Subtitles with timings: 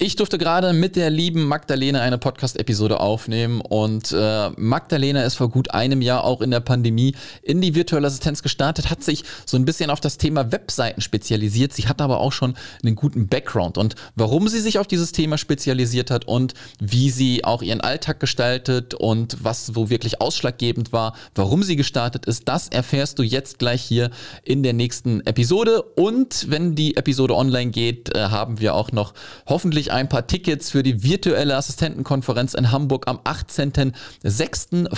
[0.00, 5.50] Ich durfte gerade mit der lieben Magdalena eine Podcast-Episode aufnehmen und äh, Magdalena ist vor
[5.50, 9.56] gut einem Jahr auch in der Pandemie in die virtuelle Assistenz gestartet, hat sich so
[9.56, 11.72] ein bisschen auf das Thema Webseiten spezialisiert.
[11.72, 15.36] Sie hat aber auch schon einen guten Background und warum sie sich auf dieses Thema
[15.36, 21.16] spezialisiert hat und wie sie auch ihren Alltag gestaltet und was wo wirklich ausschlaggebend war,
[21.34, 24.10] warum sie gestartet ist, das erfährst du jetzt gleich hier
[24.44, 29.12] in der nächsten Episode und wenn die Episode online geht, äh, haben wir auch noch
[29.48, 34.94] hoffentlich nämlich ein paar Tickets für die virtuelle Assistentenkonferenz in Hamburg am 18.06.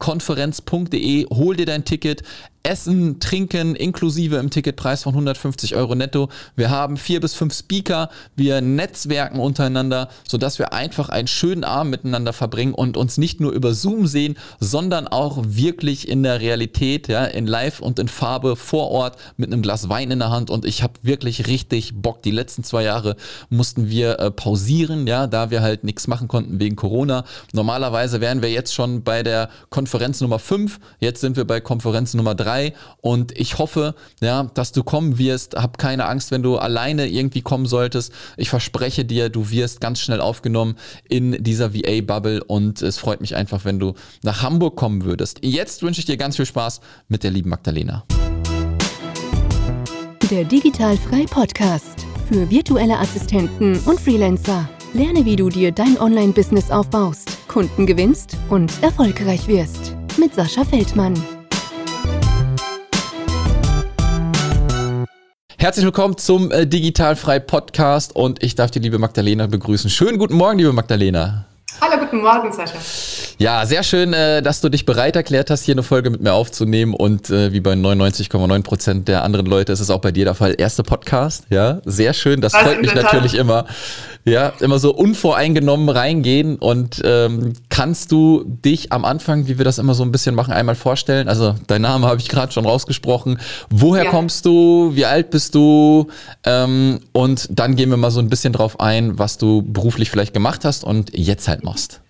[0.00, 1.26] va-konferenz.de.
[1.30, 2.22] Hol dir dein Ticket.
[2.62, 6.28] Essen, Trinken inklusive im Ticketpreis von 150 Euro netto.
[6.56, 8.10] Wir haben vier bis fünf Speaker.
[8.36, 13.52] Wir netzwerken untereinander, sodass wir einfach einen schönen Abend miteinander verbringen und uns nicht nur
[13.52, 18.56] über Zoom sehen, sondern auch wirklich in der Realität, ja, in Live und in Farbe
[18.56, 20.50] vor Ort mit einem Glas Wein in der Hand.
[20.50, 22.22] Und ich habe wirklich richtig Bock.
[22.22, 23.16] Die letzten zwei Jahre
[23.48, 27.24] mussten wir äh, pausieren, ja, da wir halt nichts machen konnten wegen Corona.
[27.54, 29.89] Normalerweise wären wir jetzt schon bei der Konferenz
[30.20, 30.78] Nummer 5.
[30.98, 35.18] Jetzt sind wir bei Konferenz Nummer 3 drei und ich hoffe, ja, dass du kommen
[35.18, 35.54] wirst.
[35.54, 38.12] Hab keine Angst, wenn du alleine irgendwie kommen solltest.
[38.36, 40.76] Ich verspreche dir, du wirst ganz schnell aufgenommen
[41.08, 45.38] in dieser VA-Bubble und es freut mich einfach, wenn du nach Hamburg kommen würdest.
[45.42, 48.04] Jetzt wünsche ich dir ganz viel Spaß mit der lieben Magdalena.
[50.30, 54.68] Der Digitalfrei Podcast für virtuelle Assistenten und Freelancer.
[54.92, 59.96] Lerne, wie du dir dein Online-Business aufbaust, Kunden gewinnst und erfolgreich wirst.
[60.16, 61.20] Mit Sascha Feldmann.
[65.58, 69.90] Herzlich willkommen zum äh, Digitalfrei Podcast und ich darf die liebe Magdalena begrüßen.
[69.90, 71.49] Schönen guten Morgen, liebe Magdalena.
[71.80, 72.76] Hallo, guten Morgen, Sascha.
[73.38, 76.34] Ja, sehr schön, äh, dass du dich bereit erklärt hast, hier eine Folge mit mir
[76.34, 80.26] aufzunehmen und äh, wie bei 99,9 Prozent der anderen Leute ist es auch bei dir
[80.26, 80.54] der Fall.
[80.58, 82.42] Erste Podcast, ja, sehr schön.
[82.42, 83.64] Das, das freut mich natürlich immer.
[84.26, 89.78] Ja, immer so unvoreingenommen reingehen und ähm, kannst du dich am Anfang, wie wir das
[89.78, 91.26] immer so ein bisschen machen, einmal vorstellen?
[91.26, 93.40] Also dein Name habe ich gerade schon rausgesprochen.
[93.70, 94.10] Woher ja.
[94.10, 94.90] kommst du?
[94.92, 96.08] Wie alt bist du?
[96.44, 100.34] Ähm, und dann gehen wir mal so ein bisschen drauf ein, was du beruflich vielleicht
[100.34, 102.00] gemacht hast und jetzt halt machst.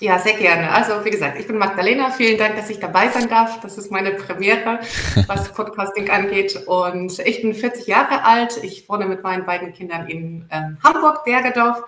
[0.00, 0.70] Ja, sehr gerne.
[0.70, 2.10] Also wie gesagt, ich bin Magdalena.
[2.10, 3.60] Vielen Dank, dass ich dabei sein darf.
[3.60, 4.78] Das ist meine Premiere,
[5.26, 6.54] was Podcasting angeht.
[6.66, 8.62] Und ich bin 40 Jahre alt.
[8.62, 11.82] Ich wohne mit meinen beiden Kindern in ähm, Hamburg, Bergedorf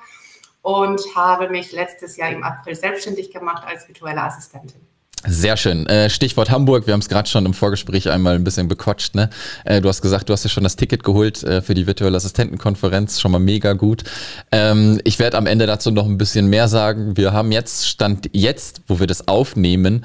[0.63, 4.90] und habe mich letztes Jahr im April selbstständig gemacht als virtuelle Assistentin.
[5.27, 5.87] Sehr schön.
[5.87, 6.87] Äh, Stichwort Hamburg.
[6.87, 9.15] Wir haben es gerade schon im Vorgespräch einmal ein bisschen bequatscht.
[9.15, 9.29] Ne?
[9.65, 12.17] Äh, du hast gesagt, du hast ja schon das Ticket geholt äh, für die virtuelle
[12.17, 13.21] Assistentenkonferenz.
[13.21, 14.03] Schon mal mega gut.
[14.51, 17.19] Ähm, ich werde am Ende dazu noch ein bisschen mehr sagen.
[17.19, 20.05] Wir haben jetzt Stand jetzt, wo wir das aufnehmen.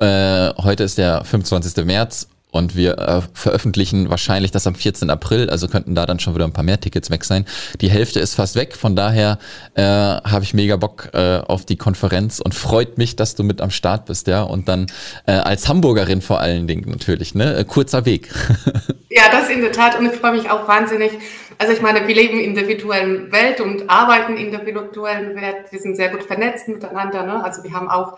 [0.00, 1.82] Heute ist der 25.
[1.86, 5.10] März und wir äh, veröffentlichen wahrscheinlich das am 14.
[5.10, 7.46] April, also könnten da dann schon wieder ein paar mehr Tickets weg sein.
[7.80, 9.38] Die Hälfte ist fast weg, von daher
[9.74, 13.60] äh, habe ich mega Bock äh, auf die Konferenz und freut mich, dass du mit
[13.60, 14.42] am Start bist, ja.
[14.42, 14.86] Und dann
[15.26, 17.56] äh, als Hamburgerin vor allen Dingen natürlich, ne?
[17.56, 18.28] Äh, kurzer Weg.
[19.10, 21.10] ja, das in der Tat und ich freue mich auch wahnsinnig.
[21.58, 25.70] Also ich meine, wir leben in der virtuellen Welt und arbeiten in der virtuellen Welt.
[25.70, 27.24] Wir sind sehr gut vernetzt miteinander.
[27.24, 27.44] Ne?
[27.44, 28.16] Also wir haben auch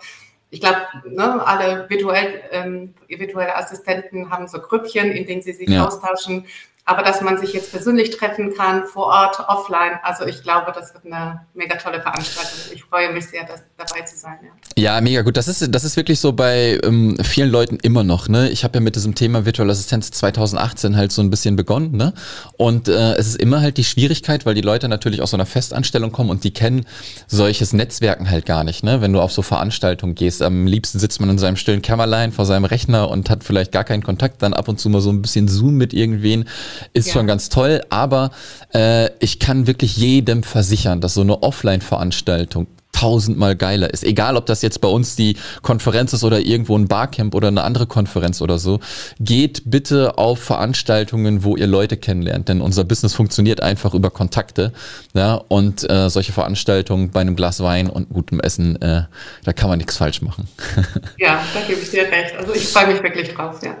[0.49, 5.69] ich glaube, ne, alle virtuell, ähm, virtuelle Assistenten haben so Grüppchen, in denen sie sich
[5.69, 5.85] ja.
[5.85, 6.45] austauschen
[6.87, 9.99] aber dass man sich jetzt persönlich treffen kann, vor Ort, offline.
[10.03, 12.57] Also ich glaube, das wird eine mega tolle Veranstaltung.
[12.73, 14.37] Ich freue mich sehr, das, dabei zu sein.
[14.77, 14.95] Ja.
[14.95, 15.35] ja, mega gut.
[15.35, 18.29] Das ist, das ist wirklich so bei ähm, vielen Leuten immer noch.
[18.29, 18.49] Ne?
[18.51, 21.91] Ich habe ja mit diesem Thema Virtual Assistenz 2018 halt so ein bisschen begonnen.
[21.91, 22.13] Ne?
[22.55, 25.45] Und äh, es ist immer halt die Schwierigkeit, weil die Leute natürlich aus so einer
[25.45, 26.85] Festanstellung kommen und die kennen
[27.27, 28.85] solches Netzwerken halt gar nicht.
[28.85, 29.01] Ne?
[29.01, 32.45] Wenn du auf so Veranstaltungen gehst, am liebsten sitzt man in seinem stillen Kämmerlein vor
[32.45, 35.21] seinem Rechner und hat vielleicht gar keinen Kontakt, dann ab und zu mal so ein
[35.21, 36.45] bisschen Zoom mit irgendwen
[36.93, 37.13] ist ja.
[37.13, 38.31] schon ganz toll, aber
[38.73, 42.67] äh, ich kann wirklich jedem versichern, dass so eine Offline-Veranstaltung
[42.97, 44.03] tausendmal geiler ist.
[44.03, 47.63] Egal, ob das jetzt bei uns die Konferenz ist oder irgendwo ein Barcamp oder eine
[47.63, 48.79] andere Konferenz oder so.
[49.19, 54.73] Geht bitte auf Veranstaltungen, wo ihr Leute kennenlernt, denn unser Business funktioniert einfach über Kontakte.
[55.13, 59.03] Ja, und äh, solche Veranstaltungen bei einem Glas Wein und gutem Essen, äh,
[59.43, 60.47] da kann man nichts falsch machen.
[61.17, 62.35] ja, da gebe ich dir recht.
[62.35, 63.75] Also ich freue mich wirklich drauf, ja.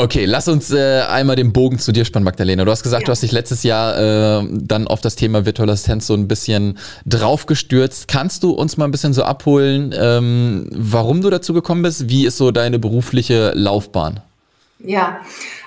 [0.00, 2.64] Okay, lass uns äh, einmal den Bogen zu dir spannen, Magdalena.
[2.64, 3.06] Du hast gesagt, ja.
[3.06, 6.78] du hast dich letztes Jahr äh, dann auf das Thema virtuelle Assistenz so ein bisschen
[7.04, 8.08] draufgestürzt.
[8.08, 12.08] Kannst du uns mal ein bisschen so abholen, ähm, warum du dazu gekommen bist?
[12.08, 14.20] Wie ist so deine berufliche Laufbahn?
[14.78, 15.20] Ja,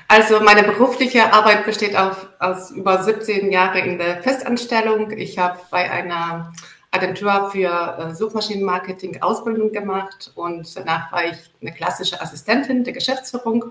[0.07, 5.11] also meine berufliche Arbeit besteht auf, aus über 17 Jahren in der Festanstellung.
[5.11, 6.51] Ich habe bei einer
[6.89, 13.65] Agentur für äh, Suchmaschinenmarketing Ausbildung gemacht und danach war ich eine klassische Assistentin der Geschäftsführung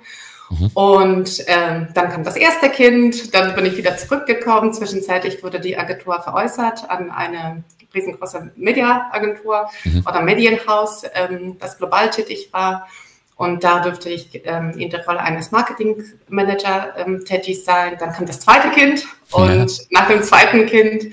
[0.59, 0.71] Mhm.
[0.75, 4.73] Und ähm, dann kam das erste Kind, dann bin ich wieder zurückgekommen.
[4.73, 7.65] Zwischenzeitlich wurde die Agentur veräußert an eine
[7.95, 10.05] riesengroße Mediaagentur mhm.
[10.07, 12.89] oder Medienhaus, ähm, das global tätig war.
[13.35, 17.97] Und da dürfte ich ähm, in der Rolle eines Marketingmanager ähm, tätig sein.
[17.99, 19.85] Dann kam das zweite Kind und ja.
[19.91, 21.07] nach dem zweiten Kind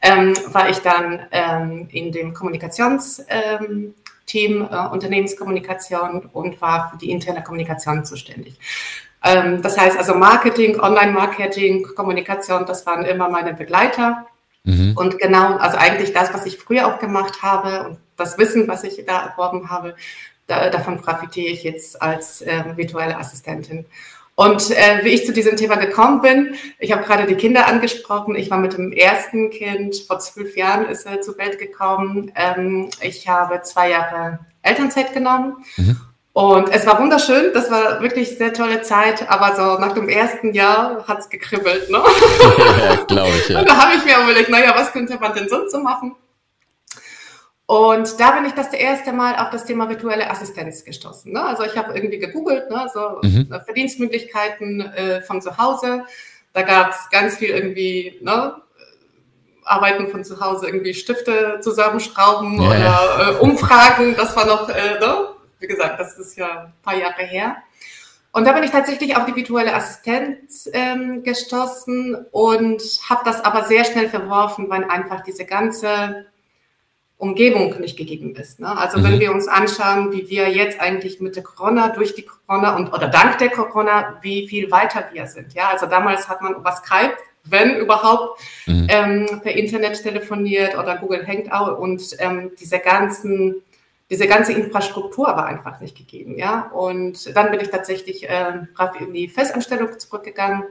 [0.00, 3.94] ähm, war ich dann ähm, in dem Kommunikationsteam,
[4.34, 8.58] ähm, äh, Unternehmenskommunikation und war für die interne Kommunikation zuständig.
[9.22, 14.26] Ähm, das heißt also Marketing, Online-Marketing, Kommunikation, das waren immer meine Begleiter.
[14.64, 14.94] Mhm.
[14.96, 18.84] Und genau, also eigentlich das, was ich früher auch gemacht habe und das Wissen, was
[18.84, 19.94] ich da erworben habe,
[20.46, 23.86] da, davon profitiere ich jetzt als äh, virtuelle Assistentin.
[24.36, 28.34] Und äh, wie ich zu diesem Thema gekommen bin, ich habe gerade die Kinder angesprochen.
[28.34, 32.32] Ich war mit dem ersten Kind, vor zwölf Jahren ist er zur Welt gekommen.
[32.34, 35.64] Ähm, ich habe zwei Jahre Elternzeit genommen.
[35.76, 36.00] Mhm.
[36.32, 40.52] Und es war wunderschön, das war wirklich sehr tolle Zeit, aber so nach dem ersten
[40.52, 41.88] Jahr hat's gekribbelt.
[41.90, 42.02] Ne?
[42.76, 43.48] Ja, glaube ich.
[43.48, 43.60] Ja.
[43.60, 46.16] Und da habe ich mir überlegt, naja, was könnte man denn sonst so machen?
[47.74, 51.32] Und da bin ich das erste Mal auf das Thema virtuelle Assistenz gestoßen.
[51.32, 51.42] Ne?
[51.42, 52.88] Also ich habe irgendwie gegoogelt, ne?
[52.94, 53.52] so mhm.
[53.52, 56.04] Äh, Verdienstmöglichkeiten äh, von zu Hause.
[56.52, 58.54] Da gab es ganz viel irgendwie, ne?
[59.64, 62.68] Arbeiten von zu Hause, irgendwie Stifte zusammenschrauben yeah.
[62.70, 64.14] oder äh, Umfragen.
[64.14, 65.30] Das war noch, äh, ne?
[65.58, 67.56] wie gesagt, das ist ja ein paar Jahre her.
[68.30, 73.64] Und da bin ich tatsächlich auf die virtuelle Assistenz ähm, gestoßen und habe das aber
[73.64, 76.26] sehr schnell verworfen, weil einfach diese ganze
[77.24, 78.60] Umgebung nicht gegeben ist.
[78.60, 78.76] Ne?
[78.76, 79.04] Also mhm.
[79.04, 82.92] wenn wir uns anschauen, wie wir jetzt eigentlich mit der Corona, durch die Corona und
[82.92, 85.54] oder dank der Corona, wie viel weiter wir sind.
[85.54, 88.86] Ja, also damals hat man über Skype, wenn überhaupt, mhm.
[88.90, 93.62] ähm, per Internet telefoniert oder Google Hangout und ähm, diese ganzen
[94.10, 96.70] diese ganze Infrastruktur war einfach nicht gegeben, ja.
[96.72, 98.52] Und dann bin ich tatsächlich äh,
[99.00, 100.64] in die Festanstellung zurückgegangen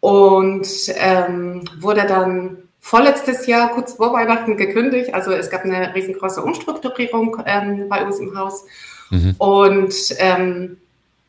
[0.00, 0.66] und
[0.96, 5.14] ähm, wurde dann vorletztes Jahr, kurz vor Weihnachten, gekündigt.
[5.14, 8.64] Also es gab eine riesengroße Umstrukturierung ähm, bei uns im Haus.
[9.08, 9.34] Mhm.
[9.38, 10.76] Und ähm,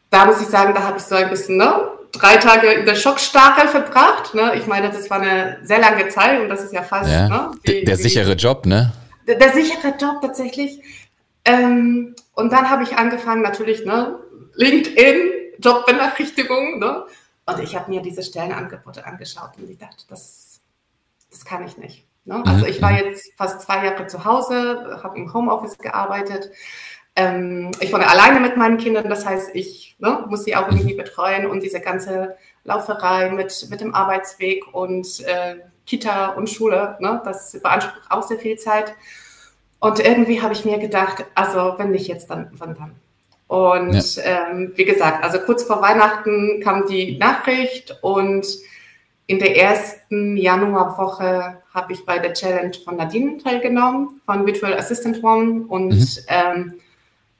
[0.10, 2.96] da muss ich sagen, da habe ich so ein bisschen ne, drei Tage in der
[2.96, 4.34] Schockstarre verbracht.
[4.34, 4.56] Ne?
[4.56, 7.30] Ich meine, das war eine sehr lange Zeit und das ist ja fast ja.
[7.30, 8.92] Ne, die, der, sichere Job, ne?
[9.28, 10.82] Der, der sichere Job tatsächlich.
[11.46, 14.20] Ähm, und dann habe ich angefangen, natürlich, ne,
[14.56, 15.30] LinkedIn,
[15.60, 17.04] Jobbenachrichtigungen, ne?
[17.46, 20.43] Und ich habe mir diese Stellenangebote angeschaut und ich dachte, das
[21.33, 22.06] das kann ich nicht.
[22.25, 22.38] Ne?
[22.38, 22.44] Mhm.
[22.45, 26.51] Also ich war jetzt fast zwei Jahre zu Hause, habe im Homeoffice gearbeitet.
[27.15, 30.95] Ähm, ich wohne alleine mit meinen Kindern, das heißt, ich ne, muss sie auch irgendwie
[30.95, 37.21] betreuen und diese ganze Lauferei mit, mit dem Arbeitsweg und äh, Kita und Schule, ne,
[37.25, 38.95] das beansprucht auch sehr viel Zeit.
[39.80, 42.95] Und irgendwie habe ich mir gedacht, also wenn nicht jetzt, dann wann dann?
[43.47, 44.50] Und ja.
[44.50, 48.47] ähm, wie gesagt, also kurz vor Weihnachten kam die Nachricht und
[49.25, 55.24] in der ersten Januarwoche habe ich bei der Challenge von Nadine teilgenommen, von Virtual Assistant
[55.24, 55.66] One.
[55.68, 56.25] Und mhm.
[56.28, 56.74] ähm,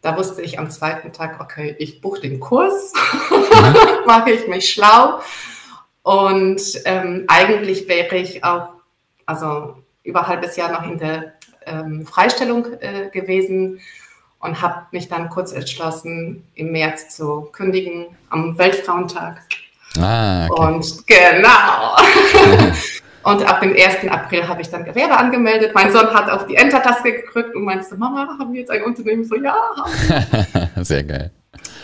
[0.01, 2.94] da wusste ich am zweiten Tag, okay, ich buche den Kurs,
[3.30, 4.06] mhm.
[4.06, 5.19] mache ich mich schlau.
[6.03, 8.69] Und ähm, eigentlich wäre ich auch,
[9.25, 11.33] also über ein halbes Jahr noch in der
[11.65, 13.79] ähm, Freistellung äh, gewesen
[14.39, 19.41] und habe mich dann kurz entschlossen, im März zu kündigen, am Weltfrauentag.
[19.99, 20.65] Ah, okay.
[20.65, 21.95] Und genau.
[23.23, 24.09] und ab dem 1.
[24.09, 25.73] April habe ich dann Gewerbe angemeldet.
[25.75, 29.23] Mein Sohn hat auf die Enter-Taste gedrückt und meinte, Mama, haben wir jetzt ein Unternehmen?
[29.23, 29.55] So, ja,
[30.81, 31.31] Sehr geil.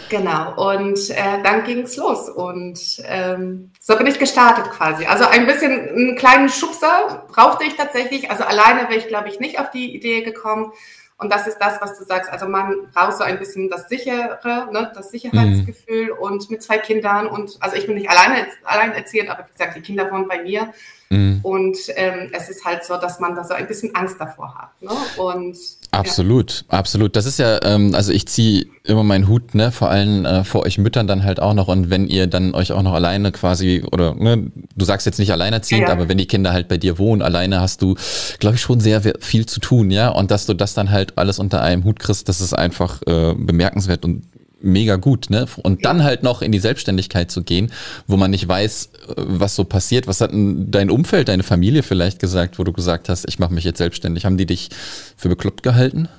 [0.10, 5.06] Genau, und äh, dann ging es los und ähm, so bin ich gestartet quasi.
[5.06, 8.32] Also ein bisschen einen kleinen Schubser brauchte ich tatsächlich.
[8.32, 10.74] Also alleine wäre ich, glaube ich, nicht auf die Idee gekommen.
[11.20, 12.32] Und das ist das, was du sagst.
[12.32, 14.40] Also man braucht so ein bisschen das sichere,
[14.72, 16.20] ne, das Sicherheitsgefühl mhm.
[16.20, 19.76] und mit zwei Kindern und also ich bin nicht alleine allein erzählt, aber wie gesagt,
[19.76, 20.74] die Kinder wohnen bei mir.
[21.10, 21.40] Mhm.
[21.42, 24.82] Und ähm, es ist halt so, dass man da so ein bisschen Angst davor hat.
[24.82, 24.92] Ne?
[25.18, 25.58] Und
[25.92, 26.78] Absolut, ja.
[26.78, 27.16] absolut.
[27.16, 30.64] Das ist ja, ähm, also ich ziehe immer meinen Hut, ne, vor allem äh, vor
[30.64, 31.68] euch Müttern dann halt auch noch.
[31.68, 35.32] Und wenn ihr dann euch auch noch alleine quasi, oder ne, du sagst jetzt nicht
[35.32, 35.94] alleinerziehend, ja, ja.
[35.94, 37.96] aber wenn die Kinder halt bei dir wohnen, alleine hast du,
[38.40, 40.10] glaube ich, schon sehr viel zu tun, ja.
[40.10, 43.34] Und dass du das dann halt alles unter einem Hut kriegst, das ist einfach äh,
[43.36, 44.24] bemerkenswert und
[44.62, 45.46] mega gut, ne?
[45.64, 47.72] Und dann halt noch in die Selbstständigkeit zu gehen,
[48.08, 50.08] wo man nicht weiß, äh, was so passiert.
[50.08, 53.54] Was hat denn dein Umfeld, deine Familie vielleicht gesagt, wo du gesagt hast, ich mache
[53.54, 54.26] mich jetzt selbstständig?
[54.26, 54.70] Haben die dich
[55.18, 56.10] für bekloppt gehalten?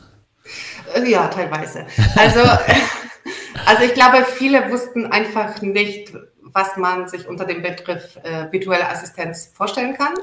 [0.95, 1.87] Äh, ja, teilweise.
[2.17, 2.41] Also,
[3.67, 6.13] also ich glaube, viele wussten einfach nicht,
[6.53, 10.15] was man sich unter dem Begriff äh, virtuelle Assistenz vorstellen kann.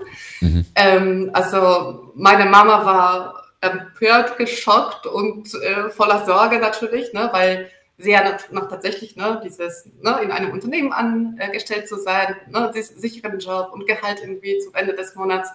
[0.42, 0.66] Mhm.
[0.76, 8.40] Ähm, also meine Mama war empört, geschockt und äh, voller Sorge natürlich, ne, weil sehr
[8.52, 13.72] noch, tatsächlich ne, dieses ne, in einem Unternehmen angestellt zu sein, ne, diesen sicheren Job
[13.74, 15.50] und Gehalt irgendwie zum Ende des Monats.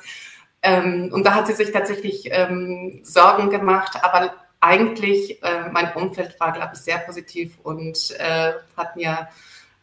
[0.63, 6.39] Ähm, und da hat sie sich tatsächlich ähm, Sorgen gemacht, aber eigentlich äh, mein Umfeld
[6.39, 9.29] war, glaube ich, sehr positiv und äh, hat mir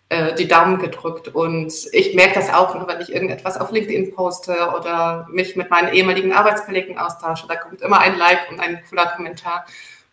[0.10, 1.28] äh, die Daumen gedrückt.
[1.30, 5.70] Und ich merke das auch, nur wenn ich irgendetwas auf LinkedIn poste oder mich mit
[5.70, 9.66] meinen ehemaligen Arbeitskollegen austausche, da kommt immer ein Like und ein cooler Kommentar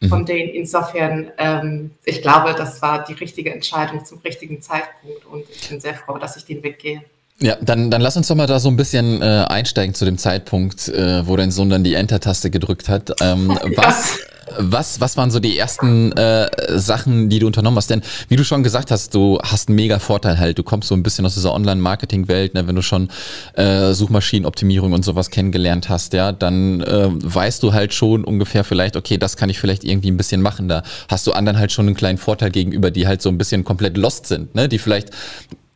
[0.08, 0.26] von mhm.
[0.26, 0.48] denen.
[0.50, 5.80] Insofern, ähm, ich glaube, das war die richtige Entscheidung zum richtigen Zeitpunkt und ich bin
[5.80, 7.04] sehr froh, dass ich den Weg gehe.
[7.40, 10.16] Ja, dann, dann lass uns doch mal da so ein bisschen äh, einsteigen zu dem
[10.16, 13.12] Zeitpunkt, äh, wo dein Sohn dann die Enter-Taste gedrückt hat.
[13.20, 13.70] Ähm, ja.
[13.76, 14.18] Was
[14.58, 17.90] was, was waren so die ersten äh, Sachen, die du unternommen hast?
[17.90, 20.58] Denn wie du schon gesagt hast, du hast einen mega Vorteil halt.
[20.58, 22.66] Du kommst so ein bisschen aus dieser Online-Marketing-Welt, ne?
[22.66, 23.08] wenn du schon
[23.54, 28.96] äh, Suchmaschinenoptimierung und sowas kennengelernt hast, ja, dann äh, weißt du halt schon ungefähr vielleicht,
[28.96, 30.68] okay, das kann ich vielleicht irgendwie ein bisschen machen.
[30.68, 33.64] Da hast du anderen halt schon einen kleinen Vorteil gegenüber, die halt so ein bisschen
[33.64, 34.68] komplett lost sind, ne?
[34.68, 35.10] die vielleicht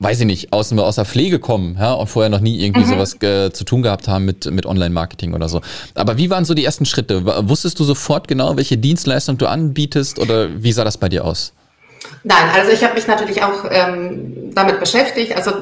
[0.00, 2.90] weiß ich nicht, aus, aus der Pflege kommen ja, und vorher noch nie irgendwie mhm.
[2.90, 5.61] sowas äh, zu tun gehabt haben mit, mit Online-Marketing oder so.
[5.95, 7.25] Aber wie waren so die ersten Schritte?
[7.49, 11.52] Wusstest du sofort genau, welche Dienstleistung du anbietest oder wie sah das bei dir aus?
[12.25, 15.37] Nein, also ich habe mich natürlich auch ähm, damit beschäftigt.
[15.37, 15.52] Also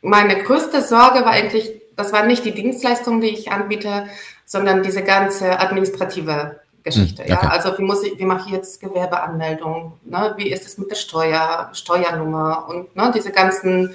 [0.00, 4.04] meine größte Sorge war eigentlich, das war nicht die Dienstleistung, die ich anbiete,
[4.44, 7.22] sondern diese ganze administrative Geschichte.
[7.24, 7.44] Hm, okay.
[7.44, 7.50] Ja?
[7.50, 9.92] Also wie muss ich, wie mache ich jetzt Gewerbeanmeldung?
[10.04, 10.34] Ne?
[10.38, 13.94] Wie ist es mit der Steuer, Steuernummer und ne, diese ganzen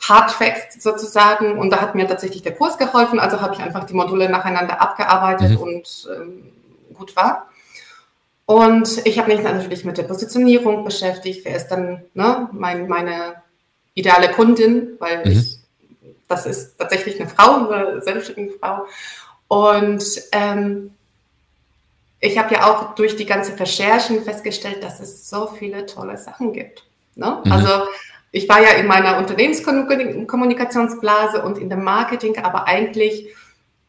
[0.00, 1.58] Hardfacts sozusagen.
[1.58, 3.18] Und da hat mir tatsächlich der Kurs geholfen.
[3.18, 5.58] Also habe ich einfach die Module nacheinander abgearbeitet mhm.
[5.58, 6.52] und ähm,
[6.94, 7.48] gut war.
[8.46, 11.44] Und ich habe mich natürlich mit der Positionierung beschäftigt.
[11.44, 13.42] Wer ist dann ne, mein, meine
[13.94, 14.96] ideale Kundin?
[14.98, 15.32] Weil mhm.
[15.32, 15.58] ich,
[16.28, 18.86] das ist tatsächlich eine Frau, eine selbstständige Frau.
[19.48, 20.94] Und ähm,
[22.20, 26.52] ich habe ja auch durch die ganze Recherchen festgestellt, dass es so viele tolle Sachen
[26.52, 26.84] gibt.
[27.14, 27.42] Ne?
[27.44, 27.52] Mhm.
[27.52, 27.86] Also
[28.30, 33.28] ich war ja in meiner Unternehmenskommunikationsblase und in dem Marketing, aber eigentlich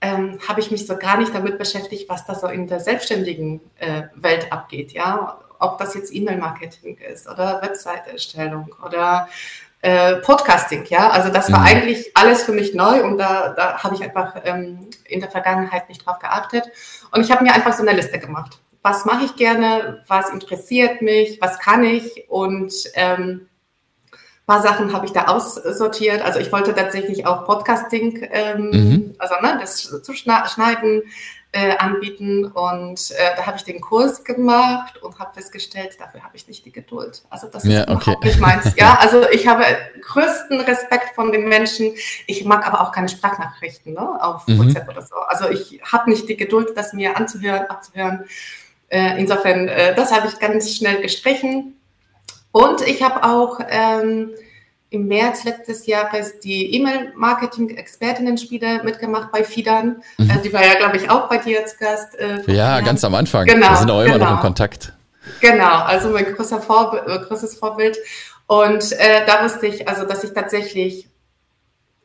[0.02, 3.60] ähm, habe ich mich so gar nicht damit beschäftigt, was da so in der selbstständigen
[3.78, 4.94] äh, Welt abgeht.
[4.94, 9.28] Ja, ob das jetzt E-Mail-Marketing ist oder Website-Erstellung oder
[9.82, 11.10] äh, Podcasting, ja.
[11.10, 11.66] Also das war mhm.
[11.66, 15.90] eigentlich alles für mich neu und da, da habe ich einfach ähm, in der Vergangenheit
[15.90, 16.70] nicht drauf geachtet.
[17.12, 18.60] Und ich habe mir einfach so eine Liste gemacht.
[18.82, 20.04] Was mache ich gerne?
[20.08, 21.40] Was interessiert mich?
[21.42, 22.30] Was kann ich?
[22.30, 23.50] Und ähm,
[24.50, 26.24] paar Sachen habe ich da aussortiert.
[26.24, 29.16] Also ich wollte tatsächlich auch Podcasting, ähm, mhm.
[29.20, 31.04] also ne, das zu schneiden,
[31.52, 32.46] äh, anbieten.
[32.46, 36.66] Und äh, da habe ich den Kurs gemacht und habe festgestellt, dafür habe ich nicht
[36.66, 37.24] die Geduld.
[37.30, 37.94] Also das ist ja, okay.
[37.94, 38.74] überhaupt nicht meins.
[38.78, 39.66] Ja, also ich habe
[40.02, 41.94] größten Respekt von den Menschen.
[42.28, 44.60] Ich mag aber auch keine Sprachnachrichten ne, auf mhm.
[44.60, 45.16] WhatsApp oder so.
[45.28, 48.26] Also ich habe nicht die Geduld, das mir anzuhören, abzuhören.
[48.90, 51.76] Äh, insofern, äh, das habe ich ganz schnell gestrichen.
[52.52, 54.32] Und ich habe auch ähm,
[54.92, 60.02] im März letztes Jahres die E-Mail-Marketing-Expertinnen-Spiele mitgemacht bei Fidan.
[60.18, 60.30] Mhm.
[60.30, 62.18] Äh, die war ja, glaube ich, auch bei dir als Gast.
[62.18, 63.46] Äh, ja, ganz am Anfang.
[63.46, 64.26] Genau, Wir sind auch immer genau.
[64.26, 64.94] noch in Kontakt.
[65.42, 67.98] Genau, also mein großer Vorbild, äh, großes Vorbild.
[68.48, 71.08] Und äh, da wusste ich, also, dass ich tatsächlich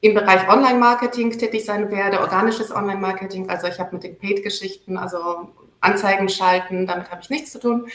[0.03, 3.49] im Bereich Online-Marketing tätig sein werde, organisches Online-Marketing.
[3.49, 5.49] Also ich habe mit den Paid-Geschichten, also
[5.81, 7.88] Anzeigen schalten, damit habe ich nichts zu tun.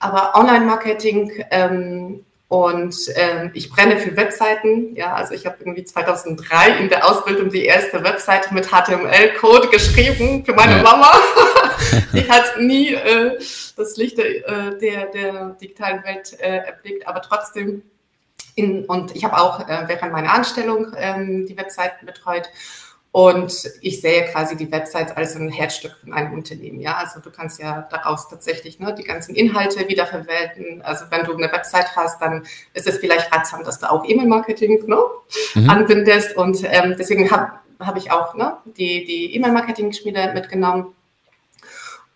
[0.00, 4.94] Aber Online-Marketing ähm, und ähm, ich brenne für Webseiten.
[4.94, 10.44] Ja, also ich habe irgendwie 2003 in der Ausbildung die erste Webseite mit HTML-Code geschrieben
[10.44, 11.10] für meine Mama.
[12.12, 13.36] die hat nie äh,
[13.76, 17.82] das Licht äh, der, der digitalen Welt äh, erblickt, aber trotzdem.
[18.54, 22.48] In, und ich habe auch äh, während meiner Anstellung ähm, die Webseiten betreut.
[23.14, 26.80] Und ich sehe quasi die Websites als ein Herzstück von einem Unternehmen.
[26.80, 30.82] Ja, also du kannst ja daraus tatsächlich ne, die ganzen Inhalte wiederverwenden.
[30.82, 34.84] Also wenn du eine Website hast, dann ist es vielleicht ratsam, dass du auch E-Mail-Marketing
[34.88, 34.98] ne,
[35.54, 35.70] mhm.
[35.70, 36.36] anbindest.
[36.36, 40.86] Und ähm, deswegen habe hab ich auch ne, die, die E-Mail-Marketing-Schmiede mitgenommen.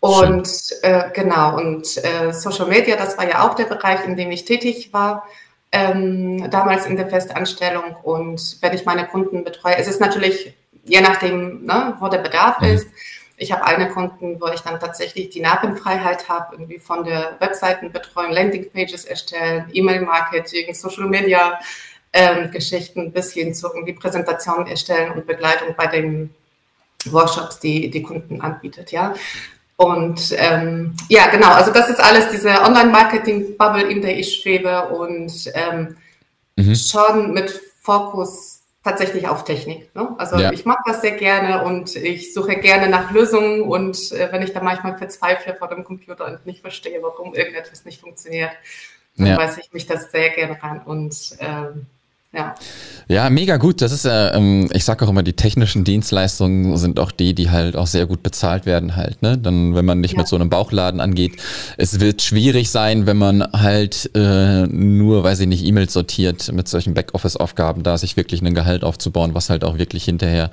[0.00, 0.50] Und
[0.82, 4.46] äh, genau, und äh, Social Media, das war ja auch der Bereich, in dem ich
[4.46, 5.28] tätig war.
[5.70, 10.57] Ähm, damals in der Festanstellung und wenn ich meine Kunden betreue, es ist natürlich
[10.88, 12.68] je nachdem, ne, wo der Bedarf mhm.
[12.68, 12.88] ist.
[13.36, 18.32] Ich habe eine Kunden, wo ich dann tatsächlich die Narbenfreiheit habe, irgendwie von der Webseitenbetreuung,
[18.32, 21.60] Landingpages erstellen, E-Mail-Marketing, Social-Media
[22.12, 26.34] ähm, Geschichten bis hin zu irgendwie Präsentationen erstellen und Begleitung bei den
[27.06, 29.14] Workshops, die die Kunden anbietet, ja.
[29.76, 35.32] Und ähm, ja, genau, also das ist alles diese Online-Marketing-Bubble, in der ich schwebe und
[35.54, 35.96] ähm,
[36.56, 36.74] mhm.
[36.74, 38.57] schon mit Fokus
[38.88, 39.94] tatsächlich auf Technik.
[39.94, 40.14] Ne?
[40.18, 40.52] Also ja.
[40.52, 44.52] ich mag das sehr gerne und ich suche gerne nach Lösungen und äh, wenn ich
[44.52, 48.52] da manchmal verzweifle vor dem Computer und nicht verstehe, warum irgendetwas nicht funktioniert,
[49.16, 49.36] dann ja.
[49.36, 51.86] weiß ich mich das sehr gerne rein und ähm,
[52.32, 52.54] ja.
[53.10, 53.80] Ja, mega gut.
[53.80, 57.50] Das ist ja, ähm, ich sage auch immer, die technischen Dienstleistungen sind auch die, die
[57.50, 59.22] halt auch sehr gut bezahlt werden halt.
[59.22, 59.38] Ne?
[59.38, 60.18] Dann, wenn man nicht ja.
[60.18, 61.40] mit so einem Bauchladen angeht,
[61.78, 66.68] es wird schwierig sein, wenn man halt äh, nur, weiß ich nicht, E-Mails sortiert mit
[66.68, 70.50] solchen Backoffice-Aufgaben, da sich wirklich ein Gehalt aufzubauen, was halt auch wirklich hinterher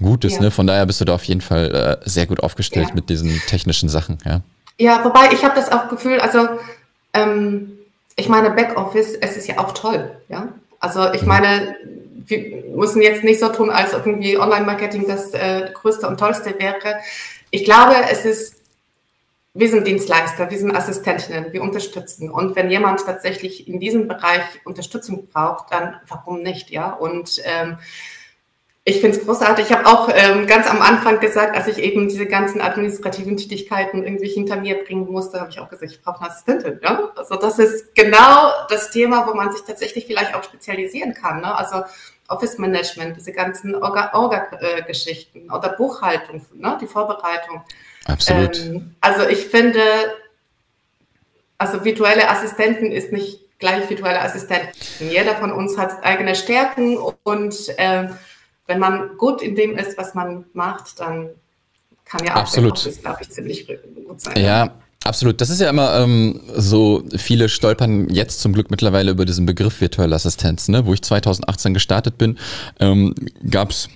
[0.00, 0.36] gut ist.
[0.36, 0.42] Ja.
[0.42, 0.50] Ne?
[0.50, 3.90] Von daher bist du da auf jeden Fall äh, sehr gut aufgestellt mit diesen technischen
[3.90, 4.16] Sachen.
[4.24, 4.40] Ja,
[4.78, 6.48] ja wobei ich habe das auch Gefühl, also
[7.12, 7.72] ähm,
[8.16, 10.48] ich meine, Backoffice, es ist ja auch toll, ja.
[10.80, 11.76] Also ich meine,
[12.26, 17.00] wir müssen jetzt nicht so tun, als irgendwie Online-Marketing das äh, größte und tollste wäre.
[17.50, 18.56] Ich glaube, es ist,
[19.54, 22.30] wir sind Dienstleister, wir sind Assistentinnen, wir unterstützen.
[22.30, 26.90] Und wenn jemand tatsächlich in diesem Bereich Unterstützung braucht, dann warum nicht, ja?
[26.90, 27.78] Und ähm,
[28.88, 29.66] ich finde es großartig.
[29.66, 34.02] Ich habe auch ähm, ganz am Anfang gesagt, als ich eben diese ganzen administrativen Tätigkeiten
[34.02, 36.80] irgendwie hinter mir bringen musste, habe ich auch gesagt, ich brauche eine Assistentin.
[36.82, 37.10] Ja?
[37.14, 41.42] Also das ist genau das Thema, wo man sich tatsächlich vielleicht auch spezialisieren kann.
[41.42, 41.54] Ne?
[41.54, 41.84] Also
[42.28, 46.78] Office Management, diese ganzen Orga-Geschichten Orga, oder Buchhaltung, ne?
[46.80, 47.62] die Vorbereitung.
[48.06, 48.58] Absolut.
[48.58, 49.82] Ähm, also ich finde,
[51.58, 54.70] also virtuelle Assistenten ist nicht gleich virtuelle Assistenten.
[54.98, 58.08] Jeder von uns hat eigene Stärken und äh,
[58.68, 61.30] wenn man gut in dem ist, was man macht, dann
[62.04, 62.84] kann ja auch Absolut.
[62.84, 64.40] der glaube ich, ziemlich gut sein.
[64.40, 65.40] Ja, Absolut.
[65.40, 69.80] Das ist ja immer ähm, so, viele stolpern jetzt zum Glück mittlerweile über diesen Begriff
[69.80, 70.68] virtuelle Assistenz.
[70.68, 70.84] Ne?
[70.84, 72.36] Wo ich 2018 gestartet bin,
[72.78, 73.14] ähm,
[73.48, 73.88] gab es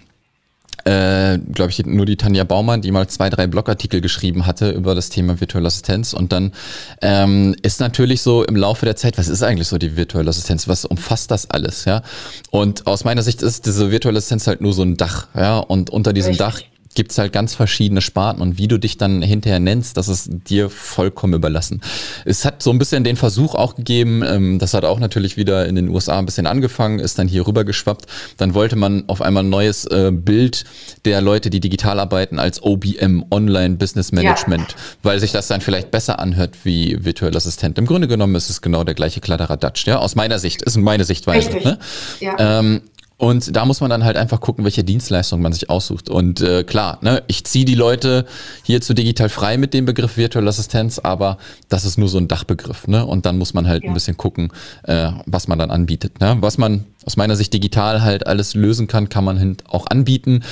[0.85, 4.95] äh, glaube ich, nur die Tanja Baumann, die mal zwei, drei Blogartikel geschrieben hatte über
[4.95, 6.13] das Thema virtuelle Assistenz.
[6.13, 6.53] Und dann
[7.01, 10.69] ähm, ist natürlich so im Laufe der Zeit, was ist eigentlich so die virtuelle Assistenz?
[10.69, 11.85] Was umfasst das alles?
[11.85, 12.03] Ja.
[12.51, 15.59] Und aus meiner Sicht ist diese virtuelle Assistenz halt nur so ein Dach, ja.
[15.59, 16.47] Und unter diesem Richtig.
[16.47, 20.31] Dach gibt's halt ganz verschiedene Sparten und wie du dich dann hinterher nennst, das ist
[20.49, 21.81] dir vollkommen überlassen.
[22.25, 25.67] Es hat so ein bisschen den Versuch auch gegeben, ähm, das hat auch natürlich wieder
[25.67, 28.07] in den USA ein bisschen angefangen, ist dann hier rüber geschwappt.
[28.37, 30.65] Dann wollte man auf einmal ein neues äh, Bild
[31.05, 34.77] der Leute, die digital arbeiten, als OBM, Online Business Management, ja.
[35.03, 37.79] weil sich das dann vielleicht besser anhört wie virtuelle Assistent.
[37.79, 41.05] Im Grunde genommen ist es genau der gleiche Kladderadatsch, ja, aus meiner Sicht, ist meine
[41.05, 41.51] Sichtweise.
[41.63, 41.79] Ne?
[42.21, 42.59] Ja.
[42.61, 42.83] Ähm,
[43.23, 46.09] und da muss man dann halt einfach gucken, welche Dienstleistung man sich aussucht.
[46.09, 48.27] Und äh, klar, ne, ich ziehe die Leute
[48.65, 52.27] hier zu digital frei mit dem Begriff virtuelle Assistenz, aber das ist nur so ein
[52.27, 52.89] Dachbegriff.
[52.89, 53.07] Ne?
[53.07, 53.91] Und dann muss man halt ja.
[53.91, 56.19] ein bisschen gucken, äh, was man dann anbietet.
[56.19, 56.37] Ne?
[56.41, 60.43] Was man aus meiner Sicht digital halt alles lösen kann, kann man auch anbieten.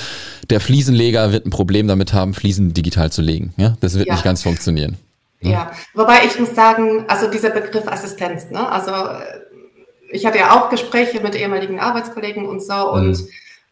[0.49, 3.53] Der Fliesenleger wird ein Problem damit haben, Fliesen digital zu legen.
[3.57, 3.75] Ja?
[3.81, 4.13] Das wird ja.
[4.13, 4.95] nicht ganz funktionieren.
[5.41, 5.51] Ne?
[5.51, 8.65] Ja, wobei ich muss sagen, also dieser Begriff Assistenz, ne?
[8.71, 9.41] also äh,
[10.11, 13.27] ich hatte ja auch Gespräche mit ehemaligen Arbeitskollegen und so und mhm.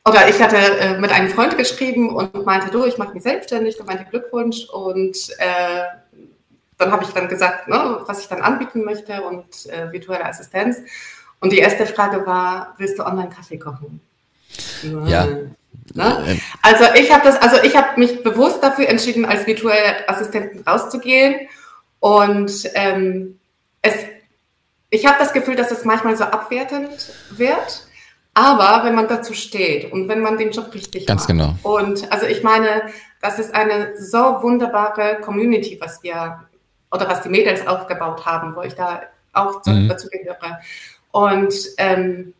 [0.05, 3.77] oder ich hatte äh, mit einem Freund geschrieben und meinte, du, ich mache mich selbstständig,
[3.77, 5.83] da meinte Glückwunsch und äh,
[6.77, 10.77] dann habe ich dann gesagt, ne, was ich dann anbieten möchte und äh, virtuelle Assistenz.
[11.41, 14.01] Und die erste Frage war, willst du online Kaffee kochen?
[15.05, 15.25] Ja.
[15.93, 16.39] Ne?
[16.61, 21.47] Also ich habe das, also ich habe mich bewusst dafür entschieden, als virtuelle Assistentin rauszugehen
[21.99, 23.39] und ähm,
[23.81, 23.95] es
[24.89, 27.85] ich habe das Gefühl, dass es manchmal so abwertend wird.
[28.33, 31.29] Aber wenn man dazu steht und wenn man den Job richtig Ganz macht.
[31.29, 31.55] genau.
[31.63, 32.83] Und also ich meine,
[33.21, 36.39] das ist eine so wunderbare Community, was wir
[36.91, 39.01] oder was die Mädels aufgebaut haben, wo ich da
[39.33, 39.89] auch mhm.
[39.89, 40.59] dazu gehöre.
[41.11, 42.33] Und ähm,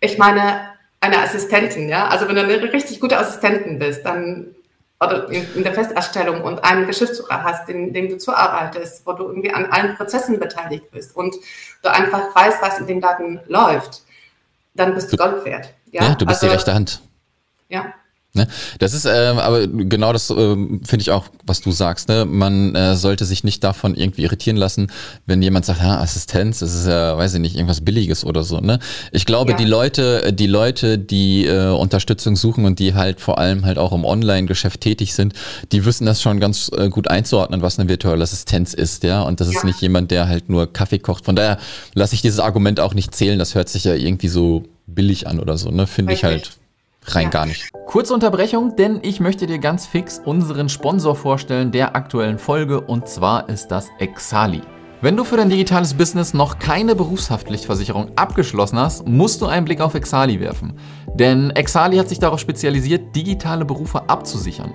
[0.00, 4.54] ich meine, eine Assistentin, ja, also wenn du eine richtig gute Assistentin bist, dann
[5.00, 9.52] oder in, der Festerstellung und einen Geschäftsführer hast, in dem du zuarbeitest, wo du irgendwie
[9.52, 11.36] an allen Prozessen beteiligt bist und
[11.82, 14.02] du einfach weißt, was in dem Laden läuft,
[14.74, 15.74] dann bist du, du Gold wert.
[15.92, 17.00] Ja, ja du bist also, die rechte Hand.
[17.68, 17.94] Ja.
[18.38, 18.48] Ne?
[18.78, 22.08] Das ist äh, aber genau das äh, finde ich auch, was du sagst.
[22.08, 22.24] Ne?
[22.24, 24.90] Man äh, sollte sich nicht davon irgendwie irritieren lassen,
[25.26, 28.60] wenn jemand sagt, ja, Assistenz, das ist ja, weiß ich nicht, irgendwas Billiges oder so.
[28.60, 28.78] Ne?
[29.12, 29.56] Ich glaube, ja.
[29.56, 33.92] die Leute, die Leute, die äh, Unterstützung suchen und die halt vor allem halt auch
[33.92, 35.34] im Online-Geschäft tätig sind,
[35.72, 39.22] die wissen das schon ganz äh, gut einzuordnen, was eine virtuelle Assistenz ist, ja.
[39.22, 39.58] Und das ja.
[39.58, 41.24] ist nicht jemand, der halt nur Kaffee kocht.
[41.24, 41.58] Von daher
[41.94, 43.38] lasse ich dieses Argument auch nicht zählen.
[43.38, 45.70] Das hört sich ja irgendwie so billig an oder so.
[45.70, 45.86] Ne?
[45.86, 46.50] Finde ich halt
[47.14, 47.30] rein ja.
[47.30, 47.70] gar nicht.
[47.86, 53.08] Kurze Unterbrechung, denn ich möchte dir ganz fix unseren Sponsor vorstellen der aktuellen Folge und
[53.08, 54.62] zwar ist das Exali.
[55.00, 59.80] Wenn du für dein digitales Business noch keine Berufshaftpflichtversicherung abgeschlossen hast, musst du einen Blick
[59.80, 60.72] auf Exali werfen.
[61.14, 64.72] Denn Exali hat sich darauf spezialisiert, digitale Berufe abzusichern.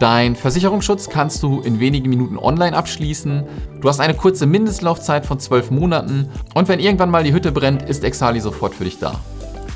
[0.00, 3.44] Dein Versicherungsschutz kannst du in wenigen Minuten online abschließen.
[3.80, 7.82] Du hast eine kurze Mindestlaufzeit von 12 Monaten und wenn irgendwann mal die Hütte brennt,
[7.82, 9.20] ist Exali sofort für dich da.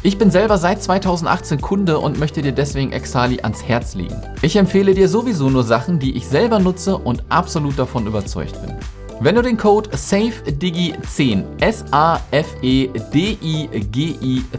[0.06, 4.20] Ich bin selber seit 2018 Kunde und möchte dir deswegen Exali ans Herz legen.
[4.42, 8.76] Ich empfehle dir sowieso nur Sachen, die ich selber nutze und absolut davon überzeugt bin.
[9.20, 12.42] Wenn du den Code SAFEDIGI10, S-A-F-E-D-I-G-I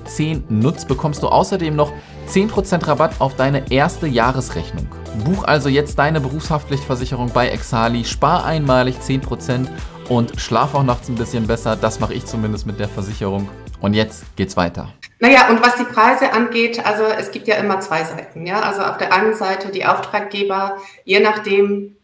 [0.03, 1.93] 10 nutzt, bekommst du außerdem noch
[2.27, 4.88] 10% Rabatt auf deine erste Jahresrechnung.
[5.25, 9.67] Buch also jetzt deine Berufshaftpflichtversicherung bei Exali, spar einmalig 10%
[10.10, 11.75] und schlaf auch nachts ein bisschen besser.
[11.75, 13.47] Das mache ich zumindest mit der Versicherung.
[13.79, 14.89] Und jetzt geht's weiter.
[15.19, 18.45] Naja, und was die Preise angeht, also es gibt ja immer zwei Seiten.
[18.45, 18.62] Ja?
[18.62, 21.95] Also auf der einen Seite die Auftraggeber, je nachdem,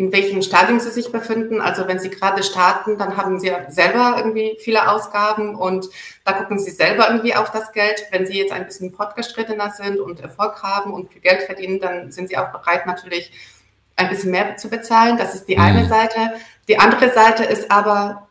[0.00, 1.60] in welchem Stadium sie sich befinden.
[1.60, 5.90] Also wenn sie gerade starten, dann haben sie selber irgendwie viele Ausgaben und
[6.24, 8.06] da gucken sie selber irgendwie auf das Geld.
[8.10, 12.10] Wenn sie jetzt ein bisschen fortgeschrittener sind und Erfolg haben und viel Geld verdienen, dann
[12.10, 13.30] sind sie auch bereit natürlich
[13.96, 15.18] ein bisschen mehr zu bezahlen.
[15.18, 15.62] Das ist die mhm.
[15.62, 16.32] eine Seite.
[16.66, 18.29] Die andere Seite ist aber,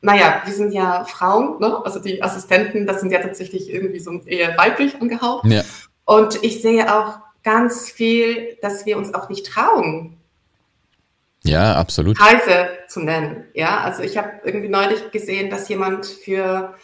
[0.00, 1.80] naja, wir sind ja Frauen, ne?
[1.84, 5.46] also die Assistenten, das sind ja tatsächlich irgendwie so eher weiblich angehaucht.
[5.46, 5.62] Ja.
[6.04, 10.20] Und ich sehe auch ganz viel, dass wir uns auch nicht trauen,
[11.42, 12.18] ja, absolut.
[12.18, 13.44] Preise zu nennen.
[13.54, 16.74] Ja, also ich habe irgendwie neulich gesehen, dass jemand für,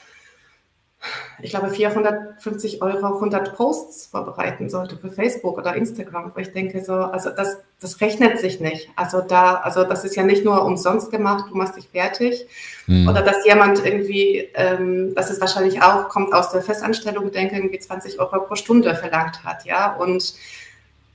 [1.42, 6.82] ich glaube, 450 Euro 100 Posts vorbereiten sollte für Facebook oder Instagram, wo ich denke
[6.82, 8.88] so, also das, das rechnet sich nicht.
[8.96, 12.46] Also da, also das ist ja nicht nur umsonst gemacht, du machst dich fertig.
[12.86, 13.08] Hm.
[13.08, 17.78] Oder dass jemand irgendwie, ähm, das ist wahrscheinlich auch, kommt aus der Festanstellung, denke irgendwie
[17.78, 20.34] 20 Euro pro Stunde verlangt hat, ja, und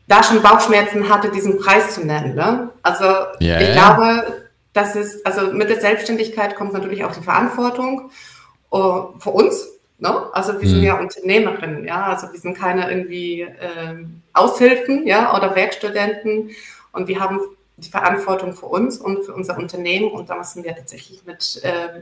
[0.07, 2.35] da schon Bauchschmerzen hatte, diesen Preis zu nennen.
[2.35, 2.69] Ne?
[2.83, 3.05] Also
[3.39, 3.61] yeah.
[3.61, 8.11] ich glaube, das ist, also mit der Selbstständigkeit kommt natürlich auch die Verantwortung
[8.71, 9.67] uh, für uns.
[10.01, 10.33] Ne?
[10.33, 10.73] Also wir mhm.
[10.73, 16.49] sind ja Unternehmerinnen, ja, also wir sind keine irgendwie äh, Aushilfen, ja, oder Werkstudenten
[16.91, 17.39] und wir haben
[17.77, 22.01] die Verantwortung für uns und für unser Unternehmen und da müssen wir tatsächlich mit äh,